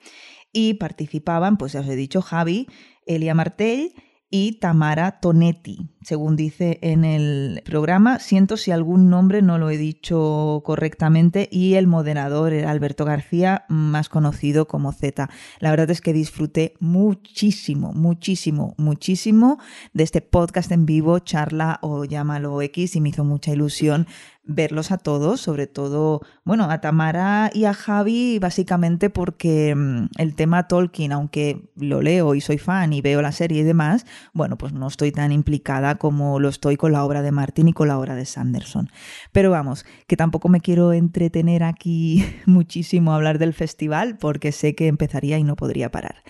Y 0.53 0.75
participaban, 0.75 1.57
pues 1.57 1.73
ya 1.73 1.81
os 1.81 1.87
he 1.87 1.95
dicho, 1.95 2.21
Javi, 2.21 2.67
Elia 3.07 3.35
Martell 3.35 3.95
y 4.31 4.59
Tamara 4.59 5.21
Tonetti, 5.21 5.91
según 6.09 6.37
dice 6.37 6.79
en 6.81 7.05
el 7.05 7.61
programa. 7.67 8.19
Siento 8.19 8.57
si 8.57 8.71
algún 8.71 9.11
nombre 9.11 9.43
no 9.43 9.59
lo 9.59 9.69
he 9.69 9.77
dicho 9.77 10.63
correctamente 10.65 11.51
y 11.53 11.75
el 11.75 11.87
moderador 11.87 12.55
era 12.55 12.71
Alberto 12.71 13.05
García, 13.05 13.67
más 13.69 14.09
conocido 14.09 14.67
como 14.67 14.93
Z. 14.93 15.29
La 15.59 15.71
verdad 15.71 15.91
es 15.91 16.01
que 16.01 16.15
disfruté 16.15 16.73
muchísimo, 16.81 17.93
muchísimo, 17.93 18.75
muchísimo 18.79 19.59
de 19.93 20.05
este 20.05 20.23
podcast 20.23 20.73
en 20.73 20.87
vivo, 20.87 21.19
charla 21.19 21.79
o 21.83 22.07
llámalo 22.07 22.63
X 22.63 22.97
y 22.97 23.03
me 23.03 23.11
hizo 23.11 23.25
mucha 23.25 23.53
ilusión 23.53 24.07
verlos 24.49 24.91
a 24.91 24.99
todos, 24.99 25.43
sobre 25.43 25.67
todo, 25.67 26.23
bueno, 26.43 26.65
a 26.71 26.81
Tamara 26.81 27.51
y 27.53 27.67
a 27.67 27.75
Javi, 27.75 28.39
básicamente 28.39 29.11
porque 29.11 29.75
mm, 29.75 30.07
el 30.17 30.35
tema 30.35 30.67
Tolkien, 30.67 31.13
aunque 31.13 31.71
lo 31.77 32.01
leo 32.01 32.35
y 32.35 32.41
soy 32.41 32.57
fan 32.57 32.95
y 32.95 33.03
veo 33.03 33.21
la 33.21 33.31
serie 33.31 33.61
y 33.61 33.65
demás, 33.65 34.07
bueno, 34.33 34.57
pues 34.57 34.73
no 34.73 34.89
estoy 34.89 35.13
tan 35.13 35.33
implicada 35.33 35.97
como 35.99 36.41
lo 36.41 36.49
estoy 36.49 36.77
con 36.77 36.93
la 36.93 37.05
obra 37.05 37.23
de 37.23 37.33
Martin 37.33 37.69
y 37.69 37.73
con 37.73 37.89
la 37.89 37.99
obra 37.99 38.15
de 38.15 38.25
Sanderson. 38.25 38.91
Pero 39.33 39.51
vamos, 39.51 39.85
que 40.07 40.17
tampoco 40.17 40.49
me 40.49 40.61
quiero 40.61 40.93
entretener 40.93 41.63
aquí 41.63 42.25
muchísimo 42.47 43.13
a 43.13 43.17
hablar 43.17 43.39
del 43.39 43.55
festival 43.55 44.17
porque 44.19 44.53
sé 44.53 44.75
que 44.75 44.87
empezaría 44.87 45.39
y 45.39 45.45
no 45.45 45.57
podría 45.57 45.91
parar. 45.91 46.23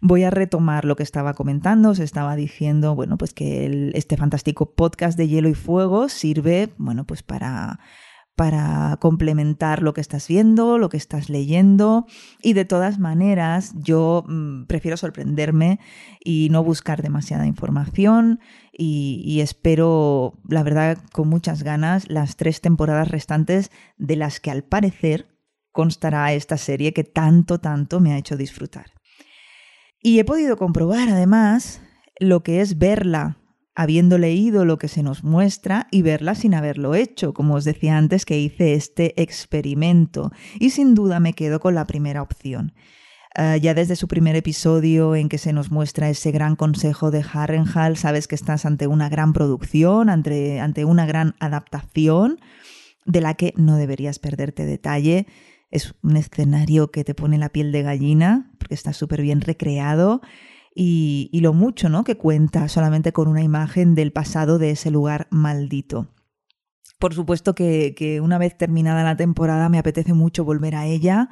Voy 0.00 0.24
a 0.24 0.30
retomar 0.30 0.84
lo 0.84 0.94
que 0.94 1.02
estaba 1.02 1.34
comentando, 1.34 1.90
os 1.90 1.98
estaba 1.98 2.36
diciendo, 2.36 2.94
bueno, 2.94 3.16
pues 3.16 3.32
que 3.32 3.90
este 3.94 4.16
fantástico 4.16 4.70
podcast 4.74 5.16
de 5.16 5.28
Hielo 5.28 5.48
y 5.48 5.54
Fuego 5.54 6.08
sirve, 6.08 6.68
bueno, 6.76 7.04
pues 7.04 7.22
para 7.22 7.80
para 8.36 8.98
complementar 9.00 9.82
lo 9.82 9.94
que 9.94 10.02
estás 10.02 10.28
viendo, 10.28 10.76
lo 10.76 10.90
que 10.90 10.98
estás 10.98 11.30
leyendo. 11.30 12.06
Y 12.42 12.52
de 12.52 12.66
todas 12.66 12.98
maneras 12.98 13.72
yo 13.74 14.24
mm, 14.28 14.66
prefiero 14.66 14.98
sorprenderme 14.98 15.80
y 16.22 16.48
no 16.50 16.62
buscar 16.62 17.02
demasiada 17.02 17.46
información. 17.46 18.38
Y, 18.72 19.22
y, 19.24 19.40
espero, 19.40 20.34
la 20.46 20.62
verdad, 20.62 20.98
con 21.12 21.28
muchas 21.28 21.62
ganas 21.62 22.10
las 22.10 22.36
tres 22.36 22.60
temporadas 22.60 23.08
restantes 23.08 23.70
de 23.96 24.16
las 24.16 24.38
que 24.38 24.50
al 24.50 24.62
parecer 24.62 25.26
constará 25.72 26.32
esta 26.34 26.58
serie 26.58 26.92
que 26.92 27.04
tanto, 27.04 27.58
tanto 27.58 28.00
me 28.00 28.12
ha 28.12 28.18
hecho 28.18 28.36
disfrutar. 28.36 28.92
Y 30.02 30.18
he 30.18 30.24
podido 30.24 30.58
comprobar 30.58 31.08
además 31.08 31.80
lo 32.20 32.42
que 32.42 32.60
es 32.60 32.78
verla 32.78 33.38
habiendo 33.76 34.16
leído 34.16 34.64
lo 34.64 34.78
que 34.78 34.88
se 34.88 35.02
nos 35.02 35.22
muestra 35.22 35.86
y 35.90 36.00
verla 36.00 36.34
sin 36.34 36.54
haberlo 36.54 36.94
hecho, 36.94 37.34
como 37.34 37.54
os 37.54 37.64
decía 37.64 37.98
antes 37.98 38.24
que 38.24 38.40
hice 38.40 38.74
este 38.74 39.20
experimento. 39.22 40.32
Y 40.58 40.70
sin 40.70 40.94
duda 40.94 41.20
me 41.20 41.34
quedo 41.34 41.60
con 41.60 41.74
la 41.74 41.86
primera 41.86 42.22
opción. 42.22 42.72
Eh, 43.38 43.60
ya 43.60 43.74
desde 43.74 43.94
su 43.94 44.08
primer 44.08 44.34
episodio 44.34 45.14
en 45.14 45.28
que 45.28 45.36
se 45.36 45.52
nos 45.52 45.70
muestra 45.70 46.08
ese 46.08 46.30
gran 46.30 46.56
consejo 46.56 47.10
de 47.10 47.22
Harrenhal, 47.30 47.98
sabes 47.98 48.26
que 48.26 48.34
estás 48.34 48.64
ante 48.64 48.86
una 48.86 49.10
gran 49.10 49.34
producción, 49.34 50.08
ante, 50.08 50.58
ante 50.58 50.86
una 50.86 51.04
gran 51.04 51.34
adaptación 51.38 52.40
de 53.04 53.20
la 53.20 53.34
que 53.34 53.52
no 53.56 53.76
deberías 53.76 54.18
perderte 54.18 54.64
detalle. 54.64 55.26
Es 55.70 55.94
un 56.02 56.16
escenario 56.16 56.90
que 56.90 57.04
te 57.04 57.14
pone 57.14 57.36
la 57.36 57.50
piel 57.50 57.72
de 57.72 57.82
gallina 57.82 58.50
porque 58.58 58.74
está 58.74 58.94
súper 58.94 59.20
bien 59.20 59.42
recreado 59.42 60.22
y, 60.78 61.40
lo 61.40 61.54
mucho 61.54 61.88
¿no? 61.88 62.04
que 62.04 62.18
cuenta 62.18 62.68
solamente 62.68 63.12
con 63.12 63.28
una 63.28 63.42
imagen 63.42 63.94
del 63.94 64.12
pasado 64.12 64.58
de 64.58 64.70
ese 64.70 64.90
lugar 64.90 65.26
maldito. 65.30 66.08
Por 66.98 67.14
supuesto 67.14 67.54
que, 67.54 67.94
que 67.96 68.20
una 68.20 68.36
vez 68.36 68.58
terminada 68.58 69.02
la 69.02 69.16
temporada 69.16 69.70
me 69.70 69.78
apetece 69.78 70.12
mucho 70.12 70.44
volver 70.44 70.74
a 70.74 70.84
ella 70.86 71.30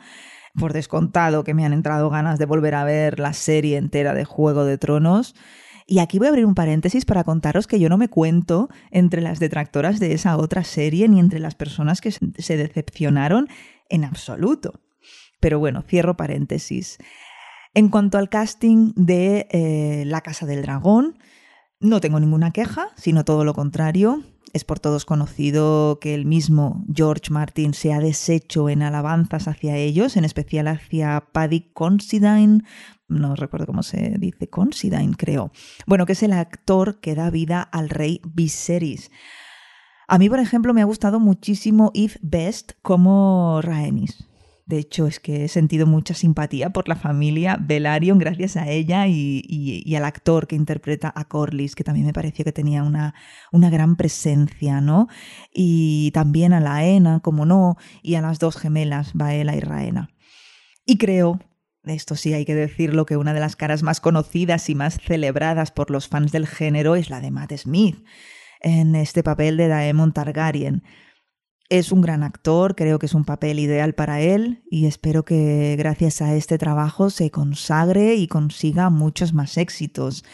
por 0.54 0.72
descontado 0.72 1.44
que 1.44 1.52
me 1.52 1.66
han 1.66 1.74
entrado 1.74 2.08
ganas 2.08 2.38
de 2.38 2.46
volver 2.46 2.74
a 2.74 2.84
ver 2.84 3.18
la 3.18 3.34
serie 3.34 3.76
entera 3.76 4.14
de 4.14 4.24
Juego 4.24 4.64
de 4.64 4.78
Tronos. 4.78 5.34
Y 5.86 5.98
aquí 5.98 6.18
voy 6.18 6.28
a 6.28 6.30
abrir 6.30 6.46
un 6.46 6.54
paréntesis 6.54 7.04
para 7.04 7.24
contaros 7.24 7.66
que 7.66 7.78
yo 7.78 7.90
no 7.90 7.98
me 7.98 8.08
cuento 8.08 8.70
entre 8.90 9.20
las 9.20 9.40
detractoras 9.40 10.00
de 10.00 10.14
esa 10.14 10.38
otra 10.38 10.64
serie 10.64 11.06
ni 11.08 11.20
entre 11.20 11.40
las 11.40 11.54
personas 11.54 12.00
que 12.00 12.12
se 12.12 12.56
decepcionaron 12.56 13.48
en 13.90 14.04
absoluto. 14.04 14.80
Pero 15.40 15.58
bueno, 15.58 15.82
cierro 15.82 16.16
paréntesis. 16.16 16.96
En 17.74 17.88
cuanto 17.88 18.18
al 18.18 18.28
casting 18.28 18.92
de 18.94 19.48
eh, 19.50 20.04
La 20.06 20.20
Casa 20.20 20.46
del 20.46 20.62
Dragón, 20.62 21.18
no 21.80 22.00
tengo 22.00 22.20
ninguna 22.20 22.52
queja, 22.52 22.88
sino 22.96 23.24
todo 23.24 23.44
lo 23.44 23.52
contrario. 23.52 24.22
Es 24.52 24.64
por 24.64 24.78
todos 24.78 25.04
conocido 25.04 25.98
que 26.00 26.14
el 26.14 26.24
mismo 26.24 26.84
George 26.94 27.32
Martin 27.32 27.74
se 27.74 27.92
ha 27.92 27.98
deshecho 27.98 28.68
en 28.68 28.82
alabanzas 28.82 29.48
hacia 29.48 29.76
ellos, 29.76 30.16
en 30.16 30.24
especial 30.24 30.68
hacia 30.68 31.26
Paddy 31.32 31.72
Considine, 31.72 32.62
no 33.08 33.34
recuerdo 33.34 33.66
cómo 33.66 33.82
se 33.82 34.14
dice, 34.18 34.48
Considine 34.48 35.14
creo. 35.16 35.50
Bueno, 35.86 36.06
que 36.06 36.12
es 36.12 36.22
el 36.22 36.32
actor 36.32 37.00
que 37.00 37.14
da 37.14 37.30
vida 37.30 37.60
al 37.60 37.90
rey 37.90 38.20
Viserys. 38.24 39.10
A 40.06 40.18
mí, 40.18 40.28
por 40.28 40.38
ejemplo, 40.38 40.74
me 40.74 40.82
ha 40.82 40.86
gustado 40.86 41.18
muchísimo 41.18 41.90
Eve 41.94 42.14
Best 42.22 42.72
como 42.82 43.60
Rhaenys. 43.62 44.28
De 44.66 44.78
hecho, 44.78 45.06
es 45.06 45.20
que 45.20 45.44
he 45.44 45.48
sentido 45.48 45.86
mucha 45.86 46.14
simpatía 46.14 46.70
por 46.70 46.88
la 46.88 46.96
familia 46.96 47.58
Velaryon 47.60 48.18
gracias 48.18 48.56
a 48.56 48.66
ella 48.68 49.06
y, 49.06 49.94
al 49.94 50.04
actor 50.06 50.46
que 50.46 50.56
interpreta 50.56 51.12
a 51.14 51.26
Corlys, 51.26 51.74
que 51.74 51.84
también 51.84 52.06
me 52.06 52.14
pareció 52.14 52.46
que 52.46 52.52
tenía 52.52 52.82
una, 52.82 53.14
una 53.52 53.68
gran 53.68 53.96
presencia, 53.96 54.80
¿no? 54.80 55.08
Y 55.52 56.12
también 56.12 56.54
a 56.54 56.60
la 56.60 56.82
Ena, 56.84 57.20
como 57.20 57.44
no, 57.44 57.76
y 58.02 58.14
a 58.14 58.22
las 58.22 58.38
dos 58.38 58.56
gemelas, 58.56 59.12
Baela 59.12 59.54
y 59.54 59.60
Raena. 59.60 60.08
Y 60.86 60.96
creo, 60.96 61.40
esto 61.84 62.16
sí 62.16 62.32
hay 62.32 62.46
que 62.46 62.54
decirlo, 62.54 63.04
que 63.04 63.18
una 63.18 63.34
de 63.34 63.40
las 63.40 63.56
caras 63.56 63.82
más 63.82 64.00
conocidas 64.00 64.70
y 64.70 64.74
más 64.74 64.98
celebradas 64.98 65.72
por 65.72 65.90
los 65.90 66.08
fans 66.08 66.32
del 66.32 66.46
género 66.46 66.96
es 66.96 67.10
la 67.10 67.20
de 67.20 67.30
Matt 67.30 67.52
Smith, 67.56 68.02
en 68.62 68.94
este 68.94 69.22
papel 69.22 69.58
de 69.58 69.68
Daemon 69.68 70.12
Targaryen. 70.12 70.82
Es 71.70 71.92
un 71.92 72.02
gran 72.02 72.22
actor, 72.22 72.74
creo 72.74 72.98
que 72.98 73.06
es 73.06 73.14
un 73.14 73.24
papel 73.24 73.58
ideal 73.58 73.94
para 73.94 74.20
él 74.20 74.62
y 74.70 74.86
espero 74.86 75.24
que 75.24 75.76
gracias 75.78 76.20
a 76.20 76.34
este 76.34 76.58
trabajo 76.58 77.08
se 77.08 77.30
consagre 77.30 78.16
y 78.16 78.28
consiga 78.28 78.90
muchos 78.90 79.32
más 79.32 79.56
éxitos. 79.56 80.24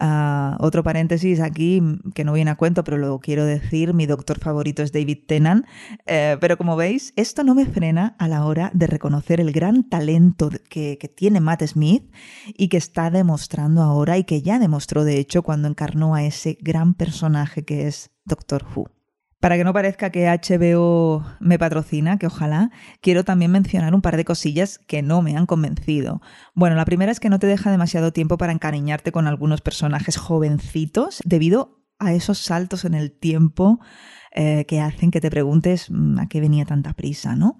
Ah, 0.00 0.56
otro 0.58 0.82
paréntesis 0.82 1.38
aquí 1.38 1.80
que 2.14 2.24
no 2.24 2.32
viene 2.32 2.50
a 2.50 2.56
cuento, 2.56 2.82
pero 2.82 2.98
lo 2.98 3.20
quiero 3.20 3.44
decir, 3.44 3.94
mi 3.94 4.06
doctor 4.06 4.40
favorito 4.40 4.82
es 4.82 4.90
David 4.90 5.18
Tennant, 5.28 5.64
eh, 6.06 6.36
pero 6.40 6.56
como 6.56 6.74
veis, 6.74 7.12
esto 7.14 7.44
no 7.44 7.54
me 7.54 7.66
frena 7.66 8.16
a 8.18 8.26
la 8.26 8.44
hora 8.44 8.72
de 8.74 8.88
reconocer 8.88 9.40
el 9.40 9.52
gran 9.52 9.88
talento 9.88 10.50
que 10.68 11.14
tiene 11.14 11.40
Matt 11.40 11.62
Smith 11.64 12.10
y 12.46 12.66
que 12.66 12.78
está 12.78 13.10
demostrando 13.10 13.82
ahora 13.82 14.18
y 14.18 14.24
que 14.24 14.42
ya 14.42 14.58
demostró 14.58 15.04
de 15.04 15.18
hecho 15.18 15.44
cuando 15.44 15.68
encarnó 15.68 16.16
a 16.16 16.24
ese 16.24 16.58
gran 16.60 16.94
personaje 16.94 17.64
que 17.64 17.86
es 17.86 18.10
Doctor 18.24 18.64
Who. 18.74 19.01
Para 19.42 19.56
que 19.56 19.64
no 19.64 19.72
parezca 19.72 20.10
que 20.10 20.28
HBO 20.28 21.26
me 21.40 21.58
patrocina, 21.58 22.16
que 22.16 22.28
ojalá, 22.28 22.70
quiero 23.00 23.24
también 23.24 23.50
mencionar 23.50 23.92
un 23.92 24.00
par 24.00 24.16
de 24.16 24.24
cosillas 24.24 24.78
que 24.78 25.02
no 25.02 25.20
me 25.20 25.36
han 25.36 25.46
convencido. 25.46 26.22
Bueno, 26.54 26.76
la 26.76 26.84
primera 26.84 27.10
es 27.10 27.18
que 27.18 27.28
no 27.28 27.40
te 27.40 27.48
deja 27.48 27.72
demasiado 27.72 28.12
tiempo 28.12 28.38
para 28.38 28.52
encariñarte 28.52 29.10
con 29.10 29.26
algunos 29.26 29.60
personajes 29.60 30.16
jovencitos 30.16 31.20
debido 31.24 31.82
a 31.98 32.12
esos 32.12 32.38
saltos 32.38 32.84
en 32.84 32.94
el 32.94 33.10
tiempo 33.10 33.80
eh, 34.30 34.64
que 34.68 34.80
hacen 34.80 35.10
que 35.10 35.20
te 35.20 35.28
preguntes 35.28 35.90
mm, 35.90 36.20
a 36.20 36.28
qué 36.28 36.40
venía 36.40 36.64
tanta 36.64 36.92
prisa, 36.92 37.34
¿no? 37.34 37.58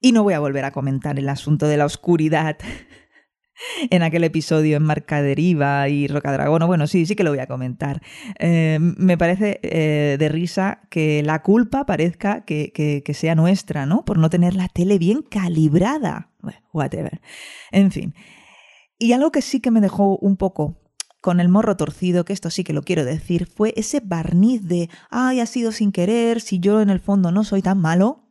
Y 0.00 0.12
no 0.12 0.22
voy 0.22 0.32
a 0.32 0.40
volver 0.40 0.64
a 0.64 0.72
comentar 0.72 1.18
el 1.18 1.28
asunto 1.28 1.68
de 1.68 1.76
la 1.76 1.84
oscuridad 1.84 2.56
en 3.90 4.02
aquel 4.02 4.24
episodio 4.24 4.76
en 4.76 4.82
Marca 4.82 5.22
Deriva 5.22 5.88
y 5.88 6.06
Rocadragón. 6.06 6.66
Bueno, 6.66 6.86
sí, 6.86 7.06
sí 7.06 7.16
que 7.16 7.24
lo 7.24 7.30
voy 7.30 7.40
a 7.40 7.46
comentar. 7.46 8.02
Eh, 8.38 8.78
me 8.80 9.18
parece 9.18 9.60
eh, 9.62 10.16
de 10.18 10.28
risa 10.28 10.82
que 10.90 11.22
la 11.22 11.42
culpa 11.42 11.86
parezca 11.86 12.44
que, 12.44 12.72
que, 12.72 13.14
sea 13.14 13.34
nuestra, 13.34 13.86
¿no? 13.86 14.04
Por 14.04 14.18
no 14.18 14.30
tener 14.30 14.54
la 14.54 14.68
tele 14.68 14.98
bien 14.98 15.22
calibrada. 15.22 16.30
Bueno, 16.40 16.58
whatever. 16.72 17.20
En 17.70 17.90
fin. 17.90 18.14
Y 18.98 19.12
algo 19.12 19.32
que 19.32 19.42
sí 19.42 19.60
que 19.60 19.70
me 19.70 19.80
dejó 19.80 20.16
un 20.18 20.36
poco 20.36 20.76
con 21.20 21.40
el 21.40 21.48
morro 21.48 21.76
torcido, 21.76 22.24
que 22.24 22.32
esto 22.32 22.48
sí 22.48 22.64
que 22.64 22.72
lo 22.72 22.82
quiero 22.82 23.04
decir, 23.04 23.46
fue 23.46 23.74
ese 23.76 24.00
barniz 24.00 24.62
de, 24.66 24.88
ay, 25.10 25.40
ha 25.40 25.46
sido 25.46 25.70
sin 25.70 25.92
querer, 25.92 26.40
si 26.40 26.60
yo 26.60 26.80
en 26.80 26.88
el 26.88 27.00
fondo 27.00 27.30
no 27.30 27.44
soy 27.44 27.60
tan 27.60 27.78
malo 27.78 28.29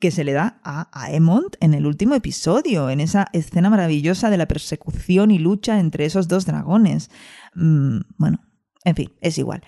que 0.00 0.10
se 0.10 0.24
le 0.24 0.32
da 0.32 0.60
a 0.64 0.88
Aemond 0.92 1.56
en 1.60 1.74
el 1.74 1.86
último 1.86 2.14
episodio, 2.14 2.88
en 2.88 3.00
esa 3.00 3.28
escena 3.34 3.68
maravillosa 3.68 4.30
de 4.30 4.38
la 4.38 4.48
persecución 4.48 5.30
y 5.30 5.38
lucha 5.38 5.78
entre 5.78 6.06
esos 6.06 6.26
dos 6.26 6.46
dragones. 6.46 7.10
Mm, 7.54 8.00
bueno, 8.16 8.40
en 8.84 8.96
fin, 8.96 9.12
es 9.20 9.36
igual. 9.36 9.62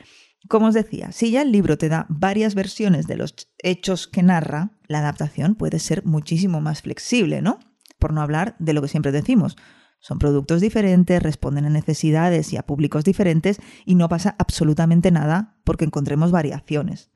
Como 0.48 0.66
os 0.66 0.74
decía, 0.74 1.12
si 1.12 1.30
ya 1.30 1.42
el 1.42 1.52
libro 1.52 1.76
te 1.76 1.90
da 1.90 2.06
varias 2.08 2.54
versiones 2.54 3.06
de 3.06 3.16
los 3.16 3.34
hechos 3.58 4.08
que 4.08 4.22
narra, 4.22 4.72
la 4.88 5.00
adaptación 5.00 5.54
puede 5.54 5.78
ser 5.78 6.04
muchísimo 6.04 6.60
más 6.60 6.80
flexible, 6.80 7.42
¿no? 7.42 7.60
Por 7.98 8.12
no 8.12 8.22
hablar 8.22 8.56
de 8.58 8.72
lo 8.72 8.80
que 8.80 8.88
siempre 8.88 9.12
decimos. 9.12 9.56
Son 10.00 10.18
productos 10.18 10.60
diferentes, 10.62 11.22
responden 11.22 11.66
a 11.66 11.70
necesidades 11.70 12.52
y 12.52 12.56
a 12.56 12.64
públicos 12.64 13.04
diferentes 13.04 13.60
y 13.84 13.94
no 13.94 14.08
pasa 14.08 14.34
absolutamente 14.38 15.12
nada 15.12 15.60
porque 15.62 15.84
encontremos 15.84 16.32
variaciones 16.32 17.11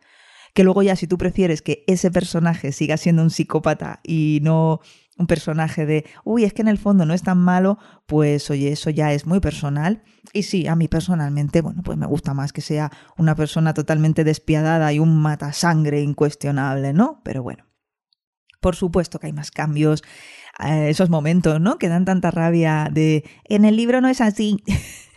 que 0.56 0.64
luego 0.64 0.82
ya 0.82 0.96
si 0.96 1.06
tú 1.06 1.18
prefieres 1.18 1.60
que 1.60 1.84
ese 1.86 2.10
personaje 2.10 2.72
siga 2.72 2.96
siendo 2.96 3.22
un 3.22 3.28
psicópata 3.28 4.00
y 4.02 4.40
no 4.42 4.80
un 5.18 5.26
personaje 5.26 5.84
de, 5.84 6.06
uy, 6.24 6.44
es 6.44 6.54
que 6.54 6.62
en 6.62 6.68
el 6.68 6.78
fondo 6.78 7.04
no 7.04 7.12
es 7.12 7.22
tan 7.22 7.36
malo, 7.36 7.78
pues 8.06 8.50
oye, 8.50 8.72
eso 8.72 8.88
ya 8.88 9.12
es 9.12 9.26
muy 9.26 9.40
personal. 9.40 10.02
Y 10.32 10.44
sí, 10.44 10.66
a 10.66 10.74
mí 10.74 10.88
personalmente, 10.88 11.60
bueno, 11.60 11.82
pues 11.82 11.98
me 11.98 12.06
gusta 12.06 12.32
más 12.32 12.54
que 12.54 12.62
sea 12.62 12.90
una 13.18 13.34
persona 13.34 13.74
totalmente 13.74 14.24
despiadada 14.24 14.90
y 14.94 14.98
un 14.98 15.18
matasangre 15.18 16.00
incuestionable, 16.00 16.94
¿no? 16.94 17.20
Pero 17.22 17.42
bueno, 17.42 17.66
por 18.62 18.76
supuesto 18.76 19.18
que 19.18 19.26
hay 19.26 19.34
más 19.34 19.50
cambios, 19.50 20.02
eh, 20.66 20.88
esos 20.88 21.10
momentos, 21.10 21.60
¿no? 21.60 21.76
Que 21.76 21.90
dan 21.90 22.06
tanta 22.06 22.30
rabia 22.30 22.88
de, 22.90 23.24
en 23.44 23.66
el 23.66 23.76
libro 23.76 24.00
no 24.00 24.08
es 24.08 24.22
así. 24.22 24.56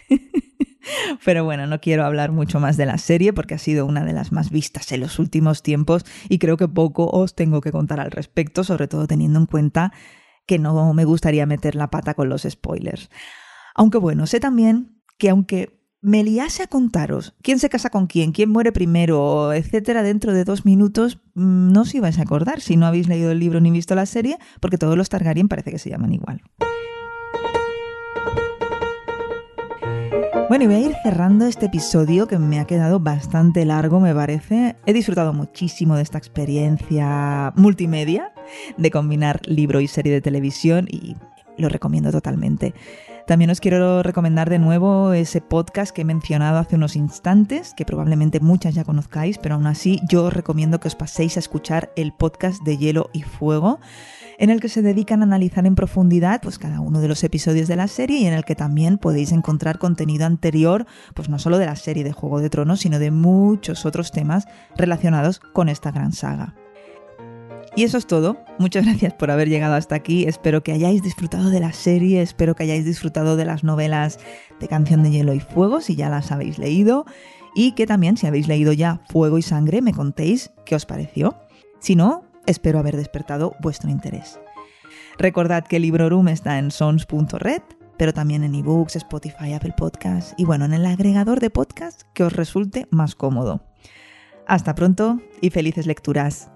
Pero 1.26 1.44
bueno, 1.44 1.68
no 1.68 1.80
quiero 1.80 2.06
hablar 2.06 2.32
mucho 2.32 2.60
más 2.60 2.78
de 2.78 2.86
la 2.86 2.98
serie 2.98 3.34
porque 3.34 3.56
ha 3.56 3.60
sido 3.60 3.86
una 3.86 4.04
de 4.06 4.14
las 4.14 4.32
más 4.32 4.50
vistas 4.50 4.92
en 4.92 5.02
los 5.02 5.20
últimos 5.20 5.64
tiempos 5.64 6.06
y 6.30 6.40
creo 6.40 6.58
que 6.58 6.68
poco 6.68 7.10
os 7.10 7.36
tengo 7.36 7.62
que 7.62 7.72
contar 7.72 8.00
al 8.00 8.12
respecto, 8.12 8.64
sobre 8.64 8.88
todo 8.88 9.08
teniendo 9.08 9.40
en 9.40 9.46
cuenta 9.46 9.94
que 10.46 10.60
no 10.60 10.94
me 10.94 11.06
gustaría 11.06 11.46
meter 11.46 11.76
la 11.76 11.90
pata 11.90 12.14
con 12.14 12.30
los 12.30 12.44
spoilers. 12.44 13.10
Aunque 13.76 13.98
bueno, 13.98 14.26
sé 14.26 14.40
también 14.40 15.02
que 15.18 15.30
aunque 15.30 15.80
me 16.02 16.24
liase 16.24 16.64
a 16.64 16.68
contaros 16.68 17.36
quién 17.42 17.60
se 17.60 17.70
casa 17.70 17.90
con 17.90 18.08
quién, 18.08 18.32
quién 18.32 18.50
muere 18.50 18.72
primero, 18.72 19.54
etcétera, 19.54 20.02
dentro 20.02 20.34
de 20.34 20.46
dos 20.46 20.66
minutos, 20.66 21.20
mm, 21.36 21.72
no 21.72 21.82
os 21.82 21.94
ibais 21.94 22.20
a 22.20 22.24
acordar 22.24 22.62
si 22.62 22.78
no 22.78 22.86
habéis 22.86 23.08
leído 23.08 23.32
el 23.32 23.40
libro 23.40 23.60
ni 23.60 23.70
visto 23.70 23.96
la 23.96 24.06
serie, 24.06 24.38
porque 24.60 24.78
todos 24.78 24.98
los 24.98 25.10
Targaryen 25.10 25.50
parece 25.50 25.72
que 25.72 25.80
se 25.80 25.90
llaman 25.90 26.14
igual. 26.14 26.42
Bueno, 30.50 30.64
y 30.64 30.68
voy 30.68 30.76
a 30.78 30.80
ir 30.80 30.96
cerrando 31.04 31.46
este 31.46 31.68
episodio 31.68 32.28
que 32.28 32.40
me 32.40 32.60
ha 32.60 32.66
quedado 32.66 33.00
bastante 33.00 33.66
largo, 33.66 34.00
me 34.00 34.16
parece. 34.16 34.76
He 34.88 34.94
disfrutado 34.94 35.32
muchísimo 35.32 35.96
de 35.96 36.02
esta 36.02 36.18
experiencia 36.18 37.54
multimedia 37.56 38.34
de 38.76 38.90
combinar 38.90 39.42
libro 39.46 39.80
y 39.80 39.88
serie 39.88 40.12
de 40.12 40.22
televisión 40.22 40.88
y 40.90 41.16
lo 41.60 41.70
recomiendo 41.70 42.12
totalmente. 42.12 42.74
También 43.28 43.52
os 43.52 43.60
quiero 43.60 44.02
recomendar 44.02 44.50
de 44.50 44.58
nuevo 44.58 45.14
ese 45.14 45.40
podcast 45.40 45.94
que 45.94 46.02
he 46.02 46.06
mencionado 46.06 46.58
hace 46.58 46.78
unos 46.78 46.96
instantes, 46.96 47.76
que 47.76 47.86
probablemente 47.86 48.40
muchas 48.40 48.74
ya 48.74 48.84
conozcáis, 48.84 49.38
pero 49.38 49.54
aún 49.54 49.68
así 49.68 50.00
yo 50.10 50.26
os 50.26 50.34
recomiendo 50.34 50.80
que 50.80 50.88
os 50.88 50.96
paséis 50.96 51.38
a 51.38 51.42
escuchar 51.42 51.92
el 51.96 52.12
podcast 52.12 52.64
de 52.64 52.76
Hielo 52.76 53.12
y 53.14 53.22
Fuego 53.22 53.80
en 54.40 54.50
el 54.50 54.62
que 54.62 54.70
se 54.70 54.82
dedican 54.82 55.22
a 55.22 55.26
analizar 55.26 55.68
en 55.68 55.76
profundidad 55.76 56.42
pues, 56.42 56.58
cada 56.58 56.80
uno 56.80 57.02
de 57.02 57.10
los 57.10 57.24
episodios 57.24 57.68
de 57.68 57.76
la 57.76 57.90
serie 57.90 58.20
y 58.20 58.26
en 58.26 58.34
el 58.34 58.46
que 58.46 58.56
también 58.56 58.98
podéis 58.98 59.34
encontrar 59.34 59.78
contenido 59.78 60.26
anterior, 60.26 60.88
pues 61.14 61.30
no 61.30 61.38
solo 61.38 61.58
de 61.58 61.66
la 61.66 61.76
serie 61.76 62.06
de 62.06 62.14
Juego 62.14 62.40
de 62.40 62.50
Tronos, 62.50 62.80
sino 62.80 63.00
de 63.00 63.12
muchos 63.12 63.86
otros 63.86 64.12
temas 64.12 64.48
relacionados 64.78 65.40
con 65.40 65.68
esta 65.68 65.92
gran 65.92 66.14
saga. 66.14 66.56
Y 67.76 67.84
eso 67.84 67.98
es 67.98 68.08
todo. 68.08 68.38
Muchas 68.58 68.86
gracias 68.86 69.14
por 69.14 69.30
haber 69.30 69.50
llegado 69.50 69.76
hasta 69.76 69.96
aquí. 69.96 70.24
Espero 70.24 70.64
que 70.64 70.72
hayáis 70.72 71.04
disfrutado 71.04 71.50
de 71.50 71.60
la 71.60 71.74
serie, 71.74 72.22
espero 72.22 72.56
que 72.56 72.64
hayáis 72.64 72.86
disfrutado 72.86 73.36
de 73.36 73.46
las 73.46 73.66
novelas 73.66 74.20
de 74.62 74.68
Canción 74.70 75.04
de 75.04 75.12
Hielo 75.12 75.34
y 75.34 75.42
Fuego, 75.42 75.82
si 75.82 75.96
ya 75.96 76.10
las 76.10 76.32
habéis 76.32 76.58
leído, 76.58 77.06
y 77.56 77.74
que 77.74 77.86
también, 77.86 78.16
si 78.16 78.26
habéis 78.26 78.48
leído 78.48 78.72
ya 78.72 79.02
Fuego 79.10 79.38
y 79.38 79.42
Sangre, 79.42 79.82
me 79.82 79.94
contéis 79.94 80.52
qué 80.66 80.76
os 80.76 80.86
pareció. 80.86 81.36
Si 81.80 81.96
no, 81.96 82.24
espero 82.50 82.80
haber 82.80 82.98
despertado 82.98 83.56
vuestro 83.62 83.90
interés. 83.90 84.40
Recordad 85.18 85.66
que 85.66 85.80
Librorum 85.80 86.28
está 86.30 86.58
en 86.58 86.72
sons.red, 86.72 87.62
pero 87.98 88.14
también 88.14 88.44
en 88.44 88.56
ebooks, 88.56 88.96
Spotify, 88.96 89.54
Apple 89.54 89.74
Podcasts 89.78 90.34
y 90.38 90.46
bueno, 90.46 90.66
en 90.66 90.74
el 90.74 90.86
agregador 90.86 91.40
de 91.40 91.50
podcast 91.50 92.04
que 92.14 92.24
os 92.24 92.34
resulte 92.34 92.88
más 92.90 93.16
cómodo. 93.16 93.62
Hasta 94.48 94.74
pronto 94.74 95.22
y 95.42 95.52
felices 95.52 95.86
lecturas. 95.86 96.52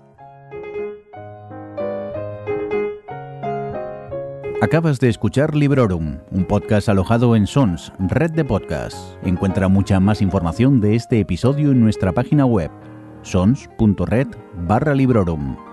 Acabas 4.62 5.02
de 5.02 5.10
escuchar 5.10 5.56
Librorum, 5.56 6.20
un 6.32 6.46
podcast 6.46 6.88
alojado 6.88 7.36
en 7.36 7.46
Sons, 7.48 7.92
red 8.00 8.32
de 8.32 8.46
podcasts. 8.46 9.18
Encuentra 9.24 9.68
mucha 9.68 10.00
más 10.00 10.22
información 10.22 10.80
de 10.80 10.96
este 10.96 11.20
episodio 11.20 11.72
en 11.72 11.82
nuestra 11.82 12.14
página 12.14 12.46
web, 12.46 12.72
sons.red 13.24 14.28
barra 14.66 14.96
Librorum. 14.96 15.73